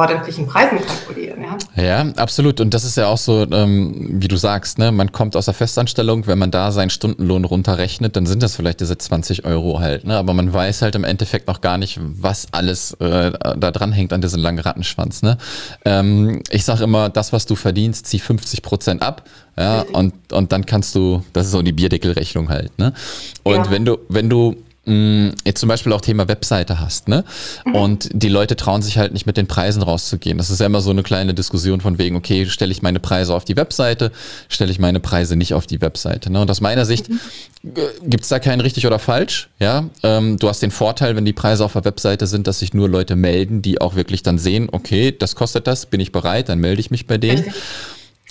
[0.00, 1.44] ordentlichen Preisen kalkulieren.
[1.76, 1.82] Ja?
[1.82, 2.60] ja, absolut.
[2.60, 4.92] Und das ist ja auch so, ähm, wie du sagst, ne?
[4.92, 8.80] man kommt aus der Festanstellung, wenn man da seinen Stundenlohn runterrechnet, dann sind das vielleicht
[8.80, 10.04] diese 20 Euro halt.
[10.04, 10.16] Ne?
[10.16, 14.12] Aber man weiß halt im Endeffekt noch gar nicht, was alles äh, da dran hängt
[14.12, 15.22] an diesem langen Rattenschwanz.
[15.22, 15.36] Ne?
[15.84, 19.24] Ähm, ich sage immer, das, was du verdienst, zieh 50 Prozent ab.
[19.58, 22.94] Ja, und, und dann kannst du, das ist so die Bierdeckelrechnung halt, ne?
[23.42, 23.70] Und ja.
[23.70, 24.56] wenn du, wenn du
[24.90, 27.22] Mm, jetzt zum Beispiel auch Thema Webseite hast, ne?
[27.64, 27.74] Mhm.
[27.76, 30.36] Und die Leute trauen sich halt nicht mit den Preisen rauszugehen.
[30.36, 33.32] Das ist ja immer so eine kleine Diskussion von wegen, okay, stelle ich meine Preise
[33.32, 34.10] auf die Webseite,
[34.48, 36.32] stelle ich meine Preise nicht auf die Webseite.
[36.32, 36.40] Ne?
[36.40, 37.20] Und aus meiner Sicht mhm.
[38.04, 39.48] gibt es da kein richtig oder falsch.
[39.60, 42.74] Ja, ähm, du hast den Vorteil, wenn die Preise auf der Webseite sind, dass sich
[42.74, 46.48] nur Leute melden, die auch wirklich dann sehen, okay, das kostet das, bin ich bereit,
[46.48, 47.44] dann melde ich mich bei denen.
[47.44, 47.62] Richtig.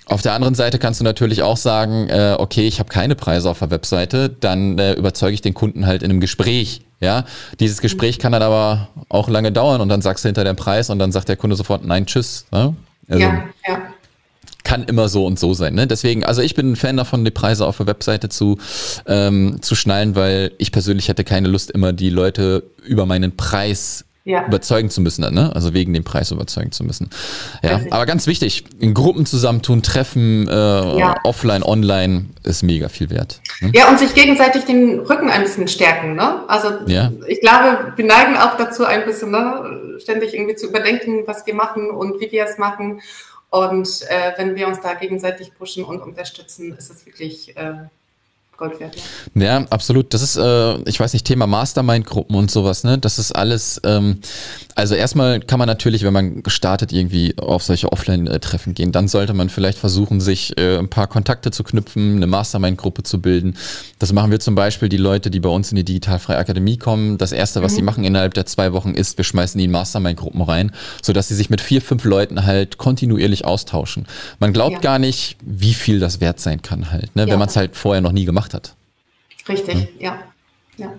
[0.09, 3.47] Auf der anderen Seite kannst du natürlich auch sagen, äh, okay, ich habe keine Preise
[3.47, 6.81] auf der Webseite, dann äh, überzeuge ich den Kunden halt in einem Gespräch.
[6.99, 7.25] Ja,
[7.59, 10.89] dieses Gespräch kann dann aber auch lange dauern und dann sagst du hinter den Preis
[10.89, 12.45] und dann sagt der Kunde sofort nein, tschüss.
[12.51, 12.75] Ne?
[13.07, 13.81] Also, ja, ja.
[14.63, 15.75] Kann immer so und so sein.
[15.75, 15.87] Ne?
[15.87, 18.57] Deswegen, also ich bin ein Fan davon, die Preise auf der Webseite zu,
[19.05, 24.05] ähm, zu schnallen, weil ich persönlich hätte keine Lust, immer die Leute über meinen Preis
[24.29, 24.45] ja.
[24.45, 25.51] überzeugen zu müssen, ne?
[25.55, 27.09] also wegen dem Preis überzeugen zu müssen.
[27.63, 31.15] Ja, aber ganz wichtig, in Gruppen zusammentun, treffen, äh, ja.
[31.23, 33.41] offline, online, ist mega viel wert.
[33.59, 33.71] Ne?
[33.73, 36.15] Ja, und sich gegenseitig den Rücken ein bisschen stärken.
[36.15, 36.47] Ne?
[36.47, 37.11] Also ja.
[37.27, 39.97] ich glaube, wir neigen auch dazu ein bisschen, ne?
[39.99, 43.01] ständig irgendwie zu überdenken, was wir machen und wie wir es machen.
[43.49, 47.73] Und äh, wenn wir uns da gegenseitig pushen und unterstützen, ist es wirklich äh,
[48.59, 48.95] Gold wert.
[49.35, 49.65] Ja.
[49.69, 50.13] absolut.
[50.13, 52.97] Das ist, äh, ich weiß nicht, Thema Mastermind-Gruppen und sowas, ne?
[52.97, 54.19] Das ist alles, ähm,
[54.75, 58.91] also erstmal kann man natürlich, wenn man startet, irgendwie auf solche Offline-Treffen gehen.
[58.91, 63.21] Dann sollte man vielleicht versuchen, sich äh, ein paar Kontakte zu knüpfen, eine Mastermind-Gruppe zu
[63.21, 63.55] bilden.
[63.97, 67.17] Das machen wir zum Beispiel die Leute, die bei uns in die Digitalfreie Akademie kommen.
[67.17, 67.75] Das erste, was mhm.
[67.77, 71.35] sie machen innerhalb der zwei Wochen ist, wir schmeißen die in Mastermind-Gruppen rein, sodass sie
[71.35, 74.05] sich mit vier, fünf Leuten halt kontinuierlich austauschen.
[74.39, 74.79] Man glaubt ja.
[74.81, 77.23] gar nicht, wie viel das wert sein kann halt, ne?
[77.23, 77.29] Ja.
[77.29, 78.75] wenn man es halt vorher noch nie gemacht hat.
[79.47, 80.11] Richtig, ja.
[80.11, 80.19] ja.
[80.79, 80.93] Ja.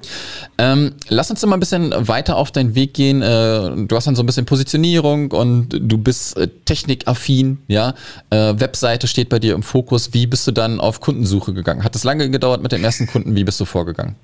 [0.59, 3.23] Ähm, lass uns mal ein bisschen weiter auf deinen Weg gehen.
[3.23, 7.95] Äh, du hast dann so ein bisschen Positionierung und du bist äh, technikaffin, ja.
[8.29, 10.13] Äh, Webseite steht bei dir im Fokus.
[10.13, 11.83] Wie bist du dann auf Kundensuche gegangen?
[11.83, 13.35] Hat es lange gedauert mit dem ersten Kunden?
[13.35, 14.17] Wie bist du vorgegangen?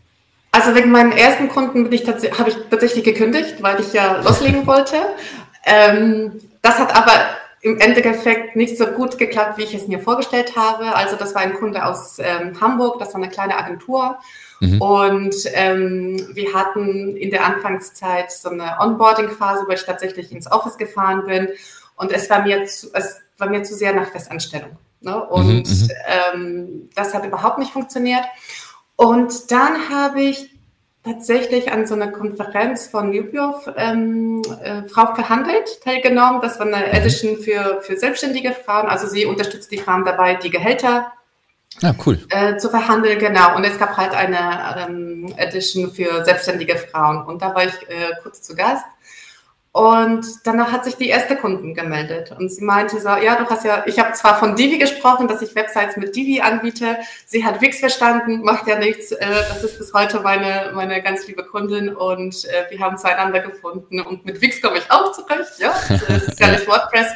[0.52, 2.04] Also wegen meinen ersten Kunden habe ich
[2.70, 4.96] tatsächlich gekündigt, weil ich ja loslegen wollte.
[5.64, 7.12] Ähm, das hat aber
[7.66, 10.94] im Endeffekt nicht so gut geklappt, wie ich es mir vorgestellt habe.
[10.94, 14.18] Also das war ein Kunde aus ähm, Hamburg, das war eine kleine Agentur.
[14.61, 14.81] Mhm.
[14.81, 20.79] Und ähm, wir hatten in der Anfangszeit so eine Onboarding-Phase, wo ich tatsächlich ins Office
[20.79, 21.48] gefahren bin.
[21.96, 24.79] Und es war mir zu, es war mir zu sehr nach Festanstellung.
[25.00, 25.20] Ne?
[25.24, 25.90] Und mhm, mhm.
[26.07, 28.24] ähm, das hat überhaupt nicht funktioniert.
[28.94, 30.56] Und dann habe ich
[31.07, 36.40] tatsächlich an so einer Konferenz von Newbiof ähm, äh, Frau verhandelt, teilgenommen.
[36.42, 36.92] Das war eine mhm.
[36.92, 38.87] Edition für, für selbstständige Frauen.
[38.88, 41.12] Also sie unterstützt die Frauen dabei, die Gehälter
[41.81, 42.19] Ja, cool.
[42.31, 43.57] Äh, zu verhandeln, genau.
[43.57, 47.25] Und es gab halt eine ähm, Edition für selbstständige Frauen.
[47.25, 48.85] Und da war ich äh, kurz zu Gast.
[49.76, 53.62] Und danach hat sich die erste Kundin gemeldet und sie meinte so, ja, du hast
[53.62, 56.96] ja, ich habe zwar von Divi gesprochen, dass ich Websites mit Divi anbiete.
[57.26, 59.12] Sie hat Wix verstanden, macht ja nichts.
[59.12, 63.40] Äh, das ist bis heute meine, meine ganz liebe Kundin und äh, wir haben zueinander
[63.40, 65.58] gefunden und mit Wix komme ich auch zurecht.
[65.58, 67.08] Ja, das ist ja nicht WordPress,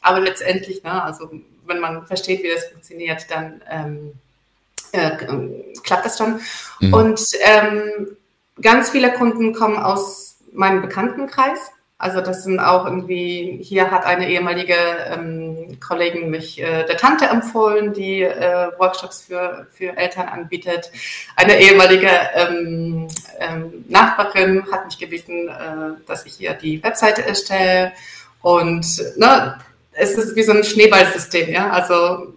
[0.00, 1.32] aber letztendlich, ne, also
[1.66, 4.12] wenn man versteht, wie das funktioniert, dann ähm,
[4.92, 5.10] äh,
[5.82, 6.38] klappt das schon.
[6.78, 6.94] Mhm.
[6.94, 8.16] Und ähm,
[8.62, 11.72] ganz viele Kunden kommen aus meinem Bekanntenkreis
[12.04, 14.74] also das sind auch irgendwie, hier hat eine ehemalige
[15.10, 20.90] ähm, Kollegin mich äh, der Tante empfohlen, die äh, Workshops für, für Eltern anbietet.
[21.34, 23.08] Eine ehemalige ähm,
[23.40, 27.92] ähm, Nachbarin hat mich gebeten, äh, dass ich hier die Webseite erstelle.
[28.42, 28.84] Und
[29.16, 29.58] ne,
[29.92, 31.70] es ist wie so ein Schneeballsystem, ja.
[31.70, 32.34] Also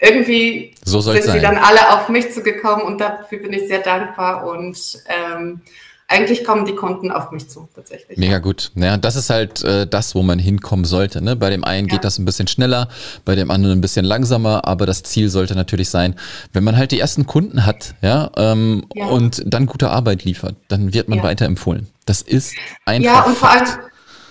[0.00, 4.44] irgendwie so sind sie dann alle auf mich zugekommen und dafür bin ich sehr dankbar
[4.44, 5.60] und ähm,
[6.08, 8.18] eigentlich kommen die Kunden auf mich zu, tatsächlich.
[8.18, 8.70] Mega gut.
[8.74, 11.22] Ja, das ist halt äh, das, wo man hinkommen sollte.
[11.22, 11.34] Ne?
[11.34, 11.94] Bei dem einen ja.
[11.94, 12.88] geht das ein bisschen schneller,
[13.24, 16.14] bei dem anderen ein bisschen langsamer, aber das Ziel sollte natürlich sein,
[16.52, 19.06] wenn man halt die ersten Kunden hat, ja, ähm, ja.
[19.06, 21.24] und dann gute Arbeit liefert, dann wird man ja.
[21.24, 21.88] weiterempfohlen.
[22.06, 23.04] Das ist einfach.
[23.04, 23.66] Ja, und vor allem,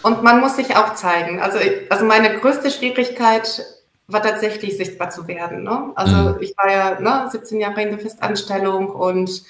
[0.03, 1.41] und man muss sich auch zeigen.
[1.41, 1.57] Also,
[1.89, 3.65] also meine größte Schwierigkeit
[4.07, 5.63] war tatsächlich sichtbar zu werden.
[5.63, 5.91] Ne?
[5.95, 6.37] Also mhm.
[6.41, 9.43] ich war ja ne, 17 Jahre in der Festanstellung und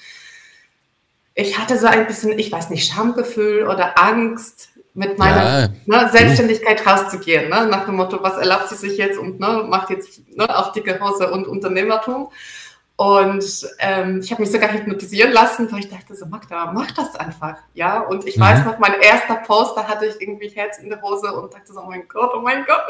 [1.34, 5.68] ich hatte so ein bisschen, ich weiß nicht, Schamgefühl oder Angst, mit meiner ja.
[5.86, 7.50] ne, Selbstständigkeit rauszugehen.
[7.50, 7.66] Ne?
[7.66, 11.00] Nach dem Motto, was erlaubt sie sich jetzt und ne, macht jetzt ne, auf dicke
[11.00, 12.30] Hose und Unternehmertum.
[12.96, 13.44] Und
[13.80, 17.56] ähm, ich habe mich sogar hypnotisieren lassen, weil ich dachte so, Magda, mach das einfach.
[17.74, 18.42] Ja, und ich mhm.
[18.42, 21.72] weiß noch, mein erster Post, da hatte ich irgendwie Herz in der Hose und dachte
[21.72, 22.82] so, oh mein Gott, oh mein Gott.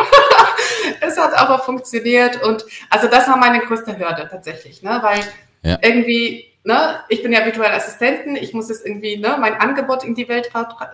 [1.01, 2.43] es hat aber funktioniert.
[2.43, 4.99] Und also das war meine größte Hürde tatsächlich, ne?
[5.01, 5.21] weil
[5.63, 5.79] ja.
[5.81, 10.15] irgendwie ne, ich bin ja virtuelle Assistentin, ich muss jetzt irgendwie ne, mein Angebot in
[10.15, 10.51] die Welt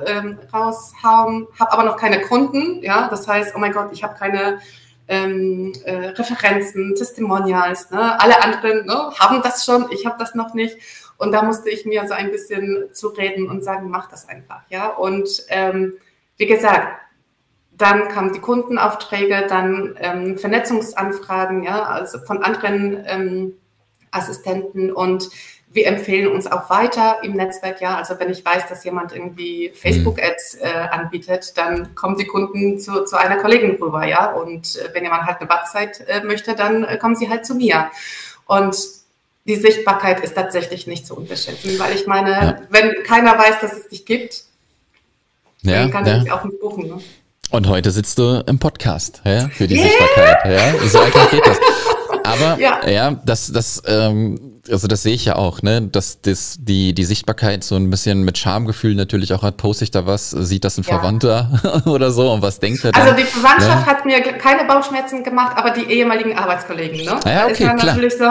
[0.06, 4.18] ähm, raushauen, habe aber noch keine Kunden, ja, das heißt, oh mein Gott, ich habe
[4.18, 4.61] keine
[5.06, 8.20] ähm, äh, Referenzen, Testimonials, ne?
[8.20, 10.76] alle anderen ne, haben das schon, ich habe das noch nicht
[11.18, 14.88] und da musste ich mir so ein bisschen zureden und sagen, mach das einfach, ja,
[14.88, 15.94] und ähm,
[16.37, 16.98] wie gesagt,
[17.72, 23.54] dann kamen die Kundenaufträge, dann ähm, Vernetzungsanfragen, ja, also von anderen ähm,
[24.11, 25.30] Assistenten und
[25.72, 27.96] wir empfehlen uns auch weiter im Netzwerk, ja.
[27.96, 33.04] Also wenn ich weiß, dass jemand irgendwie Facebook-Ads äh, anbietet, dann kommen die Kunden zu,
[33.04, 34.33] zu einer Kollegin rüber, ja.
[34.33, 37.54] Und äh, wenn jemand halt eine Website äh, möchte, dann äh, kommen sie halt zu
[37.54, 37.88] mir.
[38.46, 38.76] Und
[39.46, 42.56] die Sichtbarkeit ist tatsächlich nicht zu unterschätzen, weil ich meine, ja.
[42.70, 44.44] wenn keiner weiß, dass es dich gibt,
[45.62, 46.20] ja, dann kann ja.
[46.20, 46.88] ich auch nicht buchen.
[46.88, 47.00] Ne?
[47.50, 49.85] Und heute sitzt du im Podcast ja, für die yeah.
[49.85, 50.38] Sichtbarkeit.
[50.46, 50.88] Ja?
[50.88, 51.59] So einfach geht das.
[52.24, 56.56] Aber ja, ja das, das, ähm, also das sehe ich ja auch, ne, dass das,
[56.59, 60.30] die, die Sichtbarkeit so ein bisschen mit Schamgefühl natürlich auch hat, poste ich da was,
[60.30, 60.94] sieht das ein ja.
[60.94, 63.02] Verwandter oder so und was denkt er dann?
[63.02, 63.92] Also die Verwandtschaft ne?
[63.92, 67.20] hat mir keine Bauchschmerzen gemacht, aber die ehemaligen Arbeitskollegen, ne?
[67.24, 67.74] Ja, okay, ist klar.
[67.76, 68.24] natürlich so,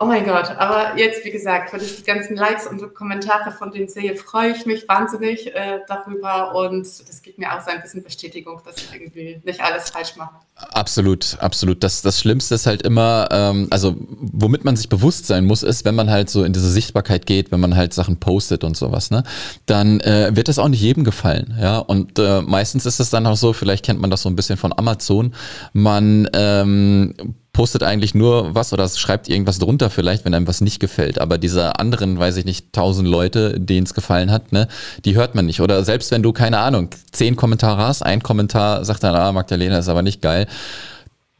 [0.00, 3.70] Oh mein Gott, aber jetzt, wie gesagt, wenn ich die ganzen Likes und Kommentare von
[3.70, 7.80] denen sehe, freue ich mich wahnsinnig äh, darüber und das gibt mir auch so ein
[7.80, 10.34] bisschen Bestätigung, dass ich irgendwie nicht alles falsch mache.
[10.56, 11.84] Absolut, absolut.
[11.84, 15.84] Das, das Schlimmste ist halt immer, ähm, also womit man sich bewusst sein muss, ist,
[15.84, 19.12] wenn man halt so in diese Sichtbarkeit geht, wenn man halt Sachen postet und sowas,
[19.12, 19.22] ne,
[19.66, 21.78] dann äh, wird das auch nicht jedem gefallen, ja.
[21.78, 24.56] Und äh, meistens ist es dann auch so, vielleicht kennt man das so ein bisschen
[24.56, 25.36] von Amazon,
[25.72, 27.14] man ähm,
[27.54, 31.18] postet eigentlich nur was oder schreibt irgendwas drunter vielleicht, wenn einem was nicht gefällt.
[31.18, 34.68] Aber diese anderen, weiß ich nicht, tausend Leute, denen es gefallen hat, ne,
[35.06, 35.62] die hört man nicht.
[35.62, 39.78] Oder selbst wenn du, keine Ahnung, zehn Kommentare hast, ein Kommentar sagt dann, ah, Magdalena
[39.78, 40.46] ist aber nicht geil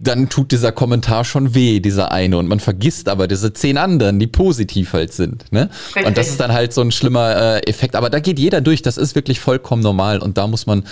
[0.00, 2.36] dann tut dieser Kommentar schon weh, dieser eine.
[2.36, 5.50] Und man vergisst aber diese zehn anderen, die positiv halt sind.
[5.52, 5.70] Ne?
[6.04, 7.94] Und das ist dann halt so ein schlimmer äh, Effekt.
[7.94, 8.82] Aber da geht jeder durch.
[8.82, 10.18] Das ist wirklich vollkommen normal.
[10.18, 10.84] Und da muss man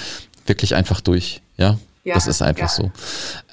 [0.47, 1.43] wirklich einfach durch.
[1.57, 2.69] Ja, ja das ist einfach ja.
[2.69, 2.93] so.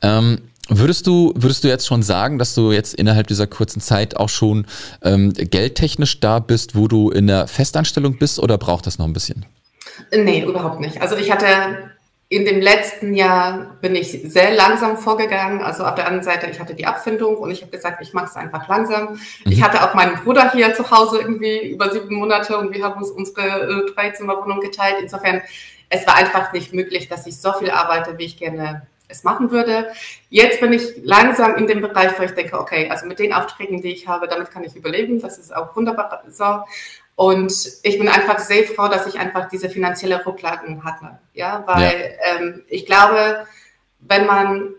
[0.03, 4.15] Ähm, Würdest du, würdest du jetzt schon sagen, dass du jetzt innerhalb dieser kurzen Zeit
[4.17, 4.67] auch schon
[5.03, 9.13] ähm, geldtechnisch da bist, wo du in der Festanstellung bist oder braucht das noch ein
[9.13, 9.45] bisschen?
[10.11, 11.01] Nee, überhaupt nicht.
[11.01, 11.45] Also ich hatte
[12.31, 15.63] in dem letzten Jahr bin ich sehr langsam vorgegangen.
[15.63, 18.27] Also auf der anderen Seite, ich hatte die Abfindung und ich habe gesagt, ich mache
[18.27, 19.13] es einfach langsam.
[19.13, 19.51] Mhm.
[19.51, 23.01] Ich hatte auch meinen Bruder hier zu Hause irgendwie über sieben Monate und wir haben
[23.01, 24.97] uns unsere äh, Dreizimmerwohnung geteilt.
[25.01, 25.41] Insofern,
[25.89, 29.51] es war einfach nicht möglich, dass ich so viel arbeite, wie ich gerne es machen
[29.51, 29.91] würde.
[30.29, 33.81] Jetzt bin ich langsam in dem Bereich, wo ich denke, okay, also mit den Aufträgen,
[33.81, 35.19] die ich habe, damit kann ich überleben.
[35.19, 36.61] Das ist auch wunderbar so.
[37.15, 37.51] Und
[37.83, 41.19] ich bin einfach sehr froh, dass ich einfach diese finanzielle Rücklagen hatte.
[41.33, 42.39] Ja, weil ja.
[42.39, 43.45] Ähm, ich glaube,
[43.99, 44.73] wenn man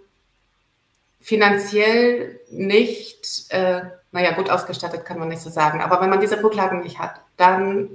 [1.20, 6.42] finanziell nicht, äh, naja, gut ausgestattet kann man nicht so sagen, aber wenn man diese
[6.42, 7.90] Rücklagen nicht hat, dann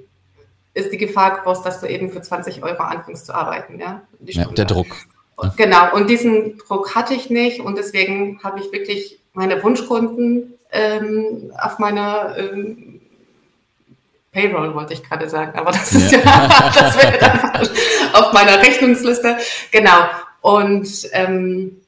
[0.75, 3.79] ist die Gefahr groß, dass du eben für 20 Euro anfängst zu arbeiten.
[3.79, 4.95] Ja, ja der Druck.
[5.57, 11.51] Genau, und diesen Druck hatte ich nicht und deswegen habe ich wirklich meine Wunschkunden ähm,
[11.61, 13.01] auf meiner ähm,
[14.31, 16.19] Payroll, wollte ich gerade sagen, aber das ist ja,
[16.75, 17.69] das wäre dann
[18.13, 19.37] auf meiner Rechnungsliste.
[19.71, 20.05] Genau,
[20.41, 21.81] und ähm,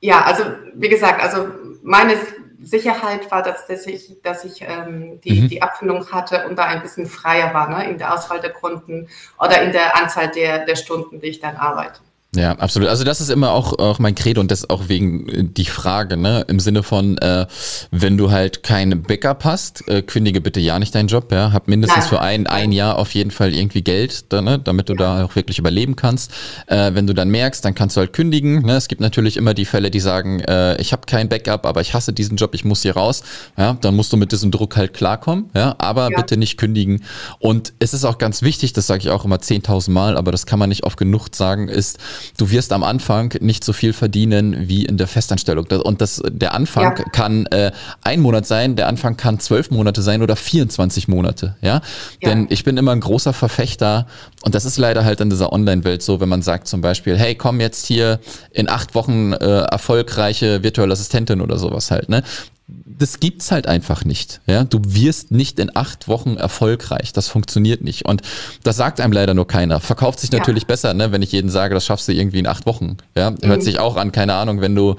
[0.00, 1.48] ja, also wie gesagt, also
[1.82, 2.16] meine
[2.64, 5.48] Sicherheit war, dass, dass ich, dass ich ähm, die, mhm.
[5.48, 9.08] die Abfindung hatte und da ein bisschen freier war ne, in der Auswahl der Kunden
[9.38, 12.00] oder in der Anzahl der, der Stunden, die ich dann arbeite.
[12.34, 12.88] Ja, absolut.
[12.88, 16.16] Also das ist immer auch, auch mein Credo und das auch wegen äh, die Frage,
[16.16, 17.46] ne, im Sinne von, äh,
[17.90, 21.68] wenn du halt kein Backup hast, äh, kündige bitte ja nicht deinen Job, ja, hab
[21.68, 22.08] mindestens Nein.
[22.08, 24.98] für ein, ein Jahr auf jeden Fall irgendwie Geld, da, ne, damit du ja.
[24.98, 26.32] da auch wirklich überleben kannst.
[26.66, 28.62] Äh, wenn du dann merkst, dann kannst du halt kündigen.
[28.62, 28.76] Ne?
[28.76, 31.94] Es gibt natürlich immer die Fälle, die sagen, äh, ich habe kein Backup, aber ich
[31.94, 33.22] hasse diesen Job, ich muss hier raus.
[33.56, 36.16] Ja, dann musst du mit diesem Druck halt klarkommen, ja, aber ja.
[36.16, 37.02] bitte nicht kündigen.
[37.38, 40.46] Und es ist auch ganz wichtig, das sage ich auch immer 10.000 Mal, aber das
[40.46, 41.98] kann man nicht oft genug sagen, ist,
[42.36, 45.66] du wirst am Anfang nicht so viel verdienen wie in der Festanstellung.
[45.66, 46.90] Und das, der Anfang ja.
[46.90, 51.56] kann äh, ein Monat sein, der Anfang kann zwölf Monate sein oder 24 Monate.
[51.60, 51.74] Ja?
[51.74, 51.82] ja?
[52.28, 54.06] Denn ich bin immer ein großer Verfechter
[54.42, 57.34] und das ist leider halt in dieser Online-Welt so, wenn man sagt zum Beispiel, hey,
[57.34, 62.08] komm jetzt hier in acht Wochen äh, erfolgreiche virtuelle Assistentin oder sowas halt.
[62.08, 62.22] Ne?
[62.66, 64.40] Das gibt's halt einfach nicht.
[64.46, 67.12] Ja, du wirst nicht in acht Wochen erfolgreich.
[67.12, 68.06] Das funktioniert nicht.
[68.06, 68.22] Und
[68.62, 69.80] das sagt einem leider nur keiner.
[69.80, 70.68] Verkauft sich natürlich ja.
[70.68, 72.96] besser, ne, wenn ich jedem sage, das schaffst du irgendwie in acht Wochen.
[73.14, 73.36] Ja, mhm.
[73.42, 74.96] hört sich auch an, keine Ahnung, wenn du,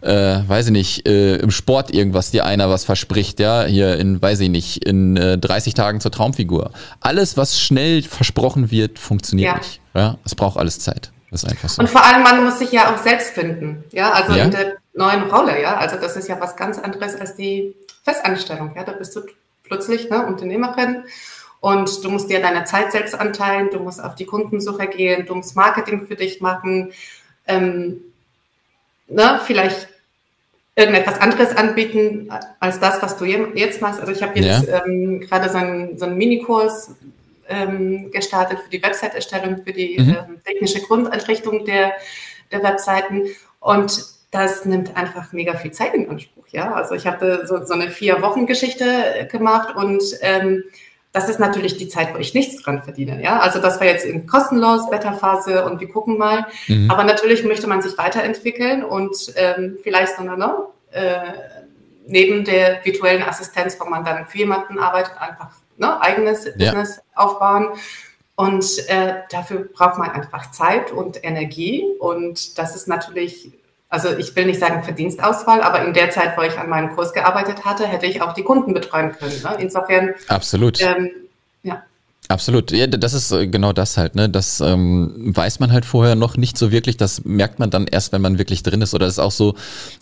[0.00, 4.22] äh, weiß ich nicht, äh, im Sport irgendwas dir einer was verspricht, ja, hier in,
[4.22, 6.70] weiß ich nicht, in äh, 30 Tagen zur Traumfigur.
[7.00, 9.58] Alles, was schnell versprochen wird, funktioniert ja.
[9.58, 9.80] nicht.
[9.94, 11.10] Ja, es braucht alles Zeit.
[11.30, 11.80] Das ist einfach so.
[11.82, 13.84] Und vor allem, man muss sich ja auch selbst finden.
[13.92, 14.48] Ja, also ja.
[14.98, 15.76] Neuen Rolle, ja.
[15.76, 18.84] Also das ist ja was ganz anderes als die Festanstellung, ja.
[18.84, 19.22] Da bist du
[19.64, 21.04] plötzlich ne, Unternehmerin
[21.60, 25.36] und du musst dir deine Zeit selbst anteilen, du musst auf die Kundensuche gehen, du
[25.36, 26.92] musst Marketing für dich machen,
[27.46, 28.02] ähm,
[29.06, 29.88] ne, vielleicht
[30.74, 32.30] irgendetwas anderes anbieten
[32.60, 34.00] als das, was du jetzt machst.
[34.00, 34.84] Also ich habe jetzt ja.
[34.84, 36.92] ähm, gerade so einen, so einen Minikurs
[37.48, 40.10] ähm, gestartet für die Website-Erstellung, für die mhm.
[40.10, 41.94] ähm, technische Grundeinrichtung der,
[42.52, 43.24] der Webseiten.
[43.58, 46.46] Und das nimmt einfach mega viel Zeit in Anspruch.
[46.50, 50.64] Ja, also ich habe so, so eine vier Wochen Geschichte gemacht und ähm,
[51.12, 53.22] das ist natürlich die Zeit, wo ich nichts dran verdiene.
[53.22, 56.46] Ja, also das war jetzt in kostenlos Beta-Phase und wir gucken mal.
[56.66, 56.90] Mhm.
[56.90, 61.20] Aber natürlich möchte man sich weiterentwickeln und ähm, vielleicht so eine, äh,
[62.06, 66.52] neben der virtuellen Assistenz, wo man dann für jemanden arbeitet, einfach ne, eigenes ja.
[66.56, 67.70] Business aufbauen.
[68.36, 71.84] Und äh, dafür braucht man einfach Zeit und Energie.
[71.98, 73.50] Und das ist natürlich,
[73.88, 77.12] also ich will nicht sagen Verdienstausfall, aber in der Zeit, wo ich an meinem Kurs
[77.14, 79.40] gearbeitet hatte, hätte ich auch die Kunden betreuen können.
[79.42, 79.56] Ne?
[79.58, 80.10] Insofern.
[80.28, 80.80] Absolut.
[80.82, 81.10] Ähm,
[81.62, 81.82] ja.
[82.30, 84.28] Absolut, ja, das ist äh, genau das halt, ne?
[84.28, 86.98] Das ähm, weiß man halt vorher noch nicht so wirklich.
[86.98, 88.92] Das merkt man dann erst, wenn man wirklich drin ist.
[88.92, 89.54] Oder ist auch so,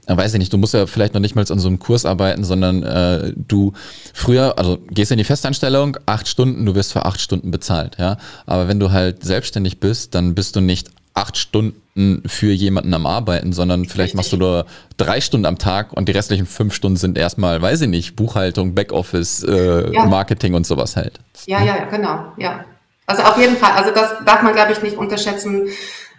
[0.08, 2.04] äh, weiß ich nicht, du musst ja vielleicht noch nicht mal an so einem Kurs
[2.04, 3.74] arbeiten, sondern äh, du
[4.12, 8.16] früher, also gehst in die Festanstellung, acht Stunden, du wirst für acht Stunden bezahlt, ja.
[8.44, 13.06] Aber wenn du halt selbstständig bist, dann bist du nicht acht Stunden für jemanden am
[13.06, 14.66] Arbeiten, sondern vielleicht machst du nur
[14.98, 18.74] drei Stunden am Tag und die restlichen fünf Stunden sind erstmal, weiß ich nicht, Buchhaltung,
[18.74, 20.04] Backoffice, äh, ja.
[20.04, 21.18] Marketing und sowas halt.
[21.46, 22.64] Ja, ja, genau, ja.
[23.06, 25.68] Also auf jeden Fall, also das darf man, glaube ich, nicht unterschätzen,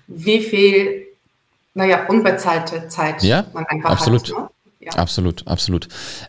[0.08, 1.06] wie viel,
[1.76, 4.24] naja, unbezahlte Zeit ja, man einfach absolut.
[4.24, 4.38] hat.
[4.38, 4.50] Ne?
[4.88, 5.02] Ja.
[5.02, 5.88] Absolut, absolut.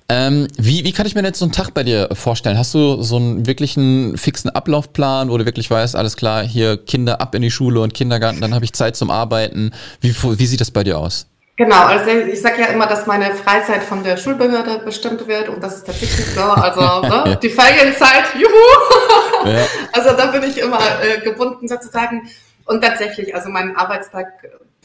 [0.08, 2.58] Ähm, wie, wie kann ich mir jetzt so einen Tag bei dir vorstellen?
[2.58, 7.20] Hast du so einen wirklichen fixen Ablaufplan, wo du wirklich weißt, alles klar, hier Kinder
[7.20, 9.72] ab in die Schule und Kindergarten, dann habe ich Zeit zum Arbeiten.
[10.00, 11.26] Wie, wie sieht das bei dir aus?
[11.56, 15.62] Genau, also ich sage ja immer, dass meine Freizeit von der Schulbehörde bestimmt wird und
[15.62, 16.40] das ist tatsächlich so.
[16.40, 19.50] Also ne, die Ferienzeit, juhu!
[19.50, 19.66] Ja.
[19.92, 22.28] Also da bin ich immer äh, gebunden sozusagen.
[22.64, 24.26] Und tatsächlich, also mein Arbeitstag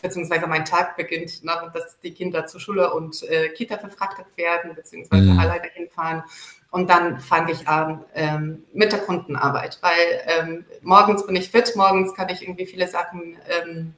[0.04, 4.76] beziehungsweise mein Tag beginnt, ne, dass die Kinder zur Schule und äh, Kita verfrachtet werden,
[4.76, 5.40] beziehungsweise mhm.
[5.40, 6.24] alleine hinfahren.
[6.70, 9.92] Und dann fange ich an ähm, mit der Kundenarbeit, weil
[10.28, 13.94] ähm, morgens bin ich fit, morgens kann ich irgendwie viele Sachen ähm,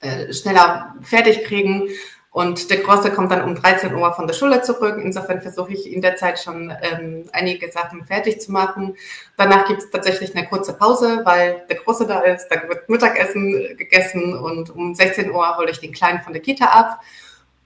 [0.00, 1.88] äh, schneller fertig kriegen
[2.32, 5.00] und der Große kommt dann um 13 Uhr von der Schule zurück.
[5.02, 8.96] Insofern versuche ich in der Zeit schon ähm, einige Sachen fertig zu machen.
[9.36, 12.46] Danach gibt es tatsächlich eine kurze Pause, weil der Große da ist.
[12.48, 16.66] Da wird Mittagessen gegessen und um 16 Uhr hole ich den Kleinen von der Kita
[16.66, 17.00] ab.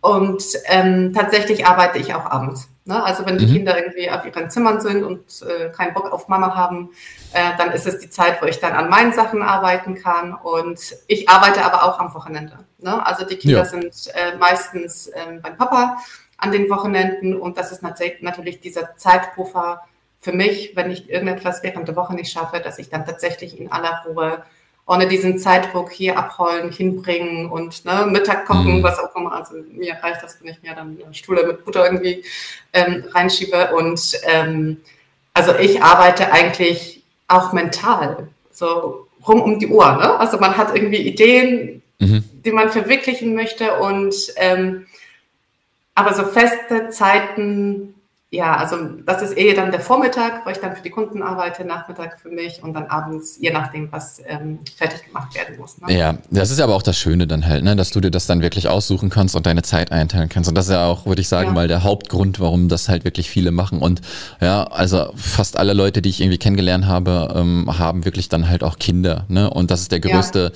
[0.01, 2.69] Und ähm, tatsächlich arbeite ich auch abends.
[2.87, 3.03] Ne?
[3.03, 3.53] Also wenn die mhm.
[3.53, 6.91] Kinder irgendwie auf ihren Zimmern sind und äh, keinen Bock auf Mama haben,
[7.33, 10.35] äh, dann ist es die Zeit, wo ich dann an meinen Sachen arbeiten kann.
[10.35, 12.59] Und ich arbeite aber auch am Wochenende.
[12.85, 13.05] Ne?
[13.05, 13.64] Also die Kinder ja.
[13.64, 15.99] sind äh, meistens ähm, beim Papa
[16.37, 19.82] an den Wochenenden und das ist natürlich dieser Zeitpuffer
[20.20, 23.70] für mich, wenn ich irgendetwas während der Woche nicht schaffe, dass ich dann tatsächlich in
[23.70, 24.43] aller Ruhe
[24.87, 28.82] ohne diesen Zeitdruck hier abholen, hinbringen und ne, Mittag kochen, mhm.
[28.82, 29.32] was auch immer.
[29.32, 32.24] Also mir reicht das, wenn ich mir dann eine Stuhle mit Butter irgendwie
[32.72, 33.74] ähm, reinschiebe.
[33.74, 34.80] Und ähm,
[35.32, 39.91] also ich arbeite eigentlich auch mental, so rum um die Uhr.
[39.93, 40.18] Ne?
[40.18, 42.24] Also man hat irgendwie Ideen, mhm.
[42.45, 43.78] Die man verwirklichen möchte.
[43.78, 44.86] Und ähm,
[45.95, 47.95] aber so feste Zeiten
[48.35, 48.76] ja, also
[49.07, 52.28] das ist eher dann der Vormittag, wo ich dann für die Kunden arbeite, Nachmittag für
[52.28, 55.80] mich und dann abends, je nachdem, was ähm, fertig gemacht werden muss.
[55.80, 55.97] Ne?
[55.97, 58.43] Ja, das ist aber auch das Schöne dann halt, ne, dass du dir das dann
[58.43, 60.49] wirklich aussuchen kannst und deine Zeit einteilen kannst.
[60.49, 61.55] Und das ist ja auch, würde ich sagen, ja.
[61.55, 63.78] mal der Hauptgrund, warum das halt wirklich viele machen.
[63.78, 64.01] Und
[64.41, 68.64] ja, also fast alle Leute, die ich irgendwie kennengelernt habe, ähm, haben wirklich dann halt
[68.64, 69.26] auch Kinder.
[69.28, 69.49] Ne?
[69.49, 70.53] Und das ist der größte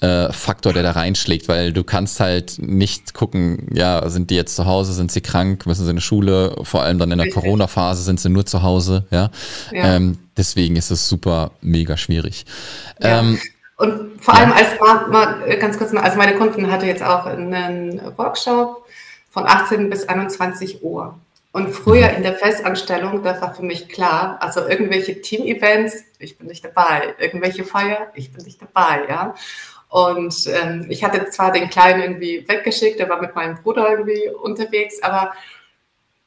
[0.00, 0.26] ja.
[0.26, 4.54] äh, Faktor, der da reinschlägt, weil du kannst halt nicht gucken, ja, sind die jetzt
[4.54, 7.32] zu Hause, sind sie krank, müssen sie in die Schule, vor allem dann in der
[7.32, 9.30] Corona-Phase sind sie nur zu Hause, ja.
[9.72, 9.96] ja.
[9.96, 12.44] Ähm, deswegen ist es super mega schwierig.
[13.00, 13.20] Ja.
[13.20, 13.38] Ähm,
[13.76, 17.26] und vor allem als mal, mal, ganz kurz mal, also meine Kunden hatte jetzt auch
[17.26, 18.86] einen Workshop
[19.30, 21.18] von 18 bis 21 Uhr.
[21.52, 22.16] Und früher mhm.
[22.16, 27.14] in der Festanstellung, das war für mich klar, also irgendwelche Team-Events, ich bin nicht dabei,
[27.18, 29.34] irgendwelche Feier, ich bin nicht dabei, ja.
[29.88, 34.28] Und ähm, ich hatte zwar den Kleinen irgendwie weggeschickt, der war mit meinem Bruder irgendwie
[34.42, 35.32] unterwegs, aber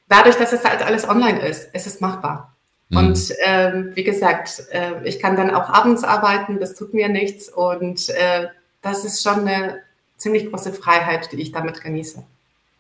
[0.10, 2.55] dadurch, dass es halt alles online ist, ist es machbar.
[2.89, 2.97] Mhm.
[2.97, 7.47] Und ähm, wie gesagt, äh, ich kann dann auch abends arbeiten, das tut mir nichts.
[7.47, 8.47] Und äh,
[8.82, 9.80] das ist schon eine
[10.18, 12.24] ziemlich große Freiheit, die ich damit genieße.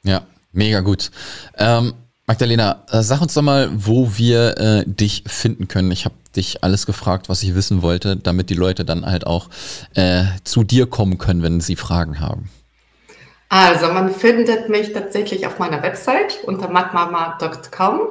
[0.03, 1.11] Ja, mega gut.
[1.57, 1.93] Ähm,
[2.25, 5.91] Magdalena, äh, sag uns doch mal, wo wir äh, dich finden können.
[5.91, 9.49] Ich habe dich alles gefragt, was ich wissen wollte, damit die Leute dann halt auch
[9.95, 12.49] äh, zu dir kommen können, wenn sie Fragen haben.
[13.49, 18.01] Also man findet mich tatsächlich auf meiner Website unter matmama.com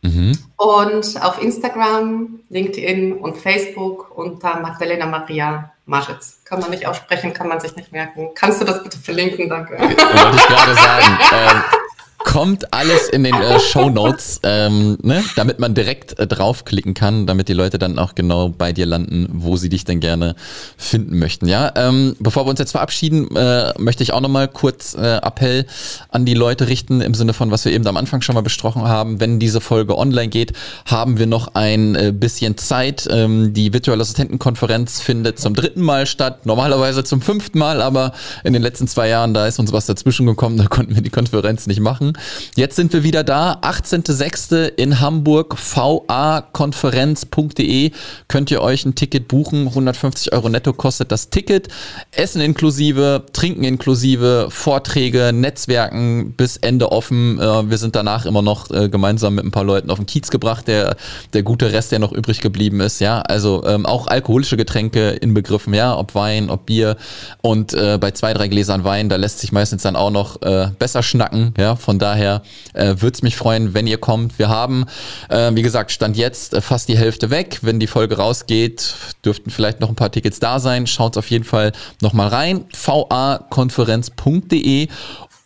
[0.00, 0.32] mhm.
[0.56, 6.40] und auf Instagram, LinkedIn und Facebook unter Magdalena Maria Maschitz.
[6.44, 8.30] Kann man nicht aussprechen, kann man sich nicht merken.
[8.34, 9.50] Kannst du das bitte verlinken?
[9.50, 9.78] Danke.
[9.78, 9.92] Wollte
[10.36, 11.18] ich gerade sagen.
[11.30, 11.62] Ähm,
[12.38, 15.24] kommt alles in den äh, Show Notes, ähm, ne?
[15.34, 19.28] damit man direkt äh, draufklicken kann, damit die Leute dann auch genau bei dir landen,
[19.32, 20.36] wo sie dich denn gerne
[20.76, 21.48] finden möchten.
[21.48, 25.66] Ja, ähm, bevor wir uns jetzt verabschieden, äh, möchte ich auch nochmal kurz äh, Appell
[26.10, 28.82] an die Leute richten im Sinne von, was wir eben am Anfang schon mal besprochen
[28.82, 29.18] haben.
[29.18, 30.52] Wenn diese Folge online geht,
[30.84, 33.08] haben wir noch ein äh, bisschen Zeit.
[33.10, 38.12] Ähm, die virtuelle Assistentenkonferenz findet zum dritten Mal statt, normalerweise zum fünften Mal, aber
[38.44, 41.10] in den letzten zwei Jahren da ist uns was dazwischen gekommen, da konnten wir die
[41.10, 42.12] Konferenz nicht machen.
[42.56, 43.58] Jetzt sind wir wieder da.
[43.62, 44.68] 18.06.
[44.76, 47.90] in Hamburg, vakonferenz.de
[48.28, 49.68] könnt ihr euch ein Ticket buchen.
[49.68, 51.68] 150 Euro netto kostet das Ticket.
[52.12, 57.38] Essen inklusive, Trinken inklusive, Vorträge, Netzwerken bis Ende offen.
[57.38, 60.30] Äh, wir sind danach immer noch äh, gemeinsam mit ein paar Leuten auf den Kiez
[60.30, 60.96] gebracht, der,
[61.34, 63.00] der gute Rest, der noch übrig geblieben ist.
[63.00, 66.96] Ja, also ähm, auch alkoholische Getränke inbegriffen, ja, ob Wein, ob Bier.
[67.42, 70.38] Und äh, bei zwei, drei Gläsern Wein, da lässt sich meistens dann auch noch
[70.78, 72.42] besser schnacken, ja, von von daher
[72.74, 74.36] äh, würde es mich freuen, wenn ihr kommt.
[74.38, 74.86] Wir haben,
[75.28, 77.60] äh, wie gesagt, Stand jetzt äh, fast die Hälfte weg.
[77.62, 80.88] Wenn die Folge rausgeht, dürften vielleicht noch ein paar Tickets da sein.
[80.88, 81.70] Schaut auf jeden Fall
[82.02, 82.64] nochmal rein.
[82.72, 84.88] vakonferenz.de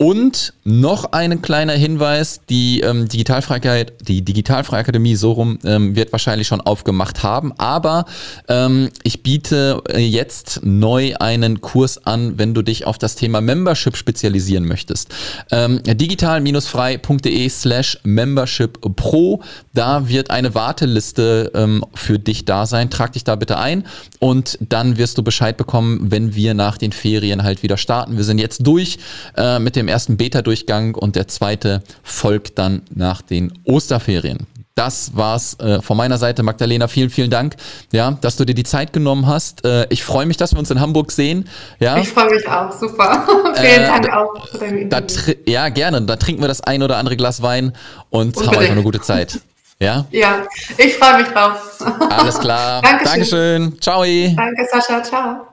[0.03, 6.49] und noch ein kleiner Hinweis, die ähm, Digitalfreiheit, die Digitalfreiakademie so rum ähm, wird wahrscheinlich
[6.49, 8.07] schon aufgemacht haben, aber
[8.49, 13.41] ähm, ich biete äh, jetzt neu einen Kurs an, wenn du dich auf das Thema
[13.41, 15.15] Membership spezialisieren möchtest.
[15.53, 19.41] Ähm, digital-frei.de slash Membership Pro,
[19.73, 22.91] da wird eine Warteliste ähm, für dich da sein.
[22.91, 23.85] Trag dich da bitte ein
[24.19, 28.17] und dann wirst du Bescheid bekommen, wenn wir nach den Ferien halt wieder starten.
[28.17, 28.99] Wir sind jetzt durch
[29.37, 34.47] äh, mit dem ersten Beta-Durchgang und der zweite folgt dann nach den Osterferien.
[34.75, 36.89] Das war's äh, von meiner Seite, Magdalena.
[36.89, 37.57] Vielen, vielen Dank,
[37.93, 39.67] ja, dass du dir die Zeit genommen hast.
[39.67, 41.47] Äh, ich freue mich, dass wir uns in Hamburg sehen.
[41.79, 41.99] Ja.
[41.99, 42.73] Ich freue mich auch.
[42.73, 43.27] Super.
[43.55, 45.35] vielen äh, Dank auch für dein Interview.
[45.47, 46.01] Ja, gerne.
[46.03, 47.75] Da trinken wir das ein oder andere Glas Wein
[48.09, 48.47] und Unbedingt.
[48.47, 49.41] haben einfach eine gute Zeit.
[49.79, 50.07] Ja?
[50.11, 50.47] Ja,
[50.79, 51.79] ich freue mich drauf.
[52.11, 52.81] Alles klar.
[52.81, 53.63] Dankeschön.
[53.63, 53.81] Dankeschön.
[53.81, 54.05] Ciao.
[54.05, 55.03] Danke, Sascha.
[55.03, 55.47] Ciao.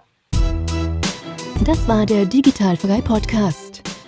[1.66, 3.68] Das war der Digitalfrei Podcast.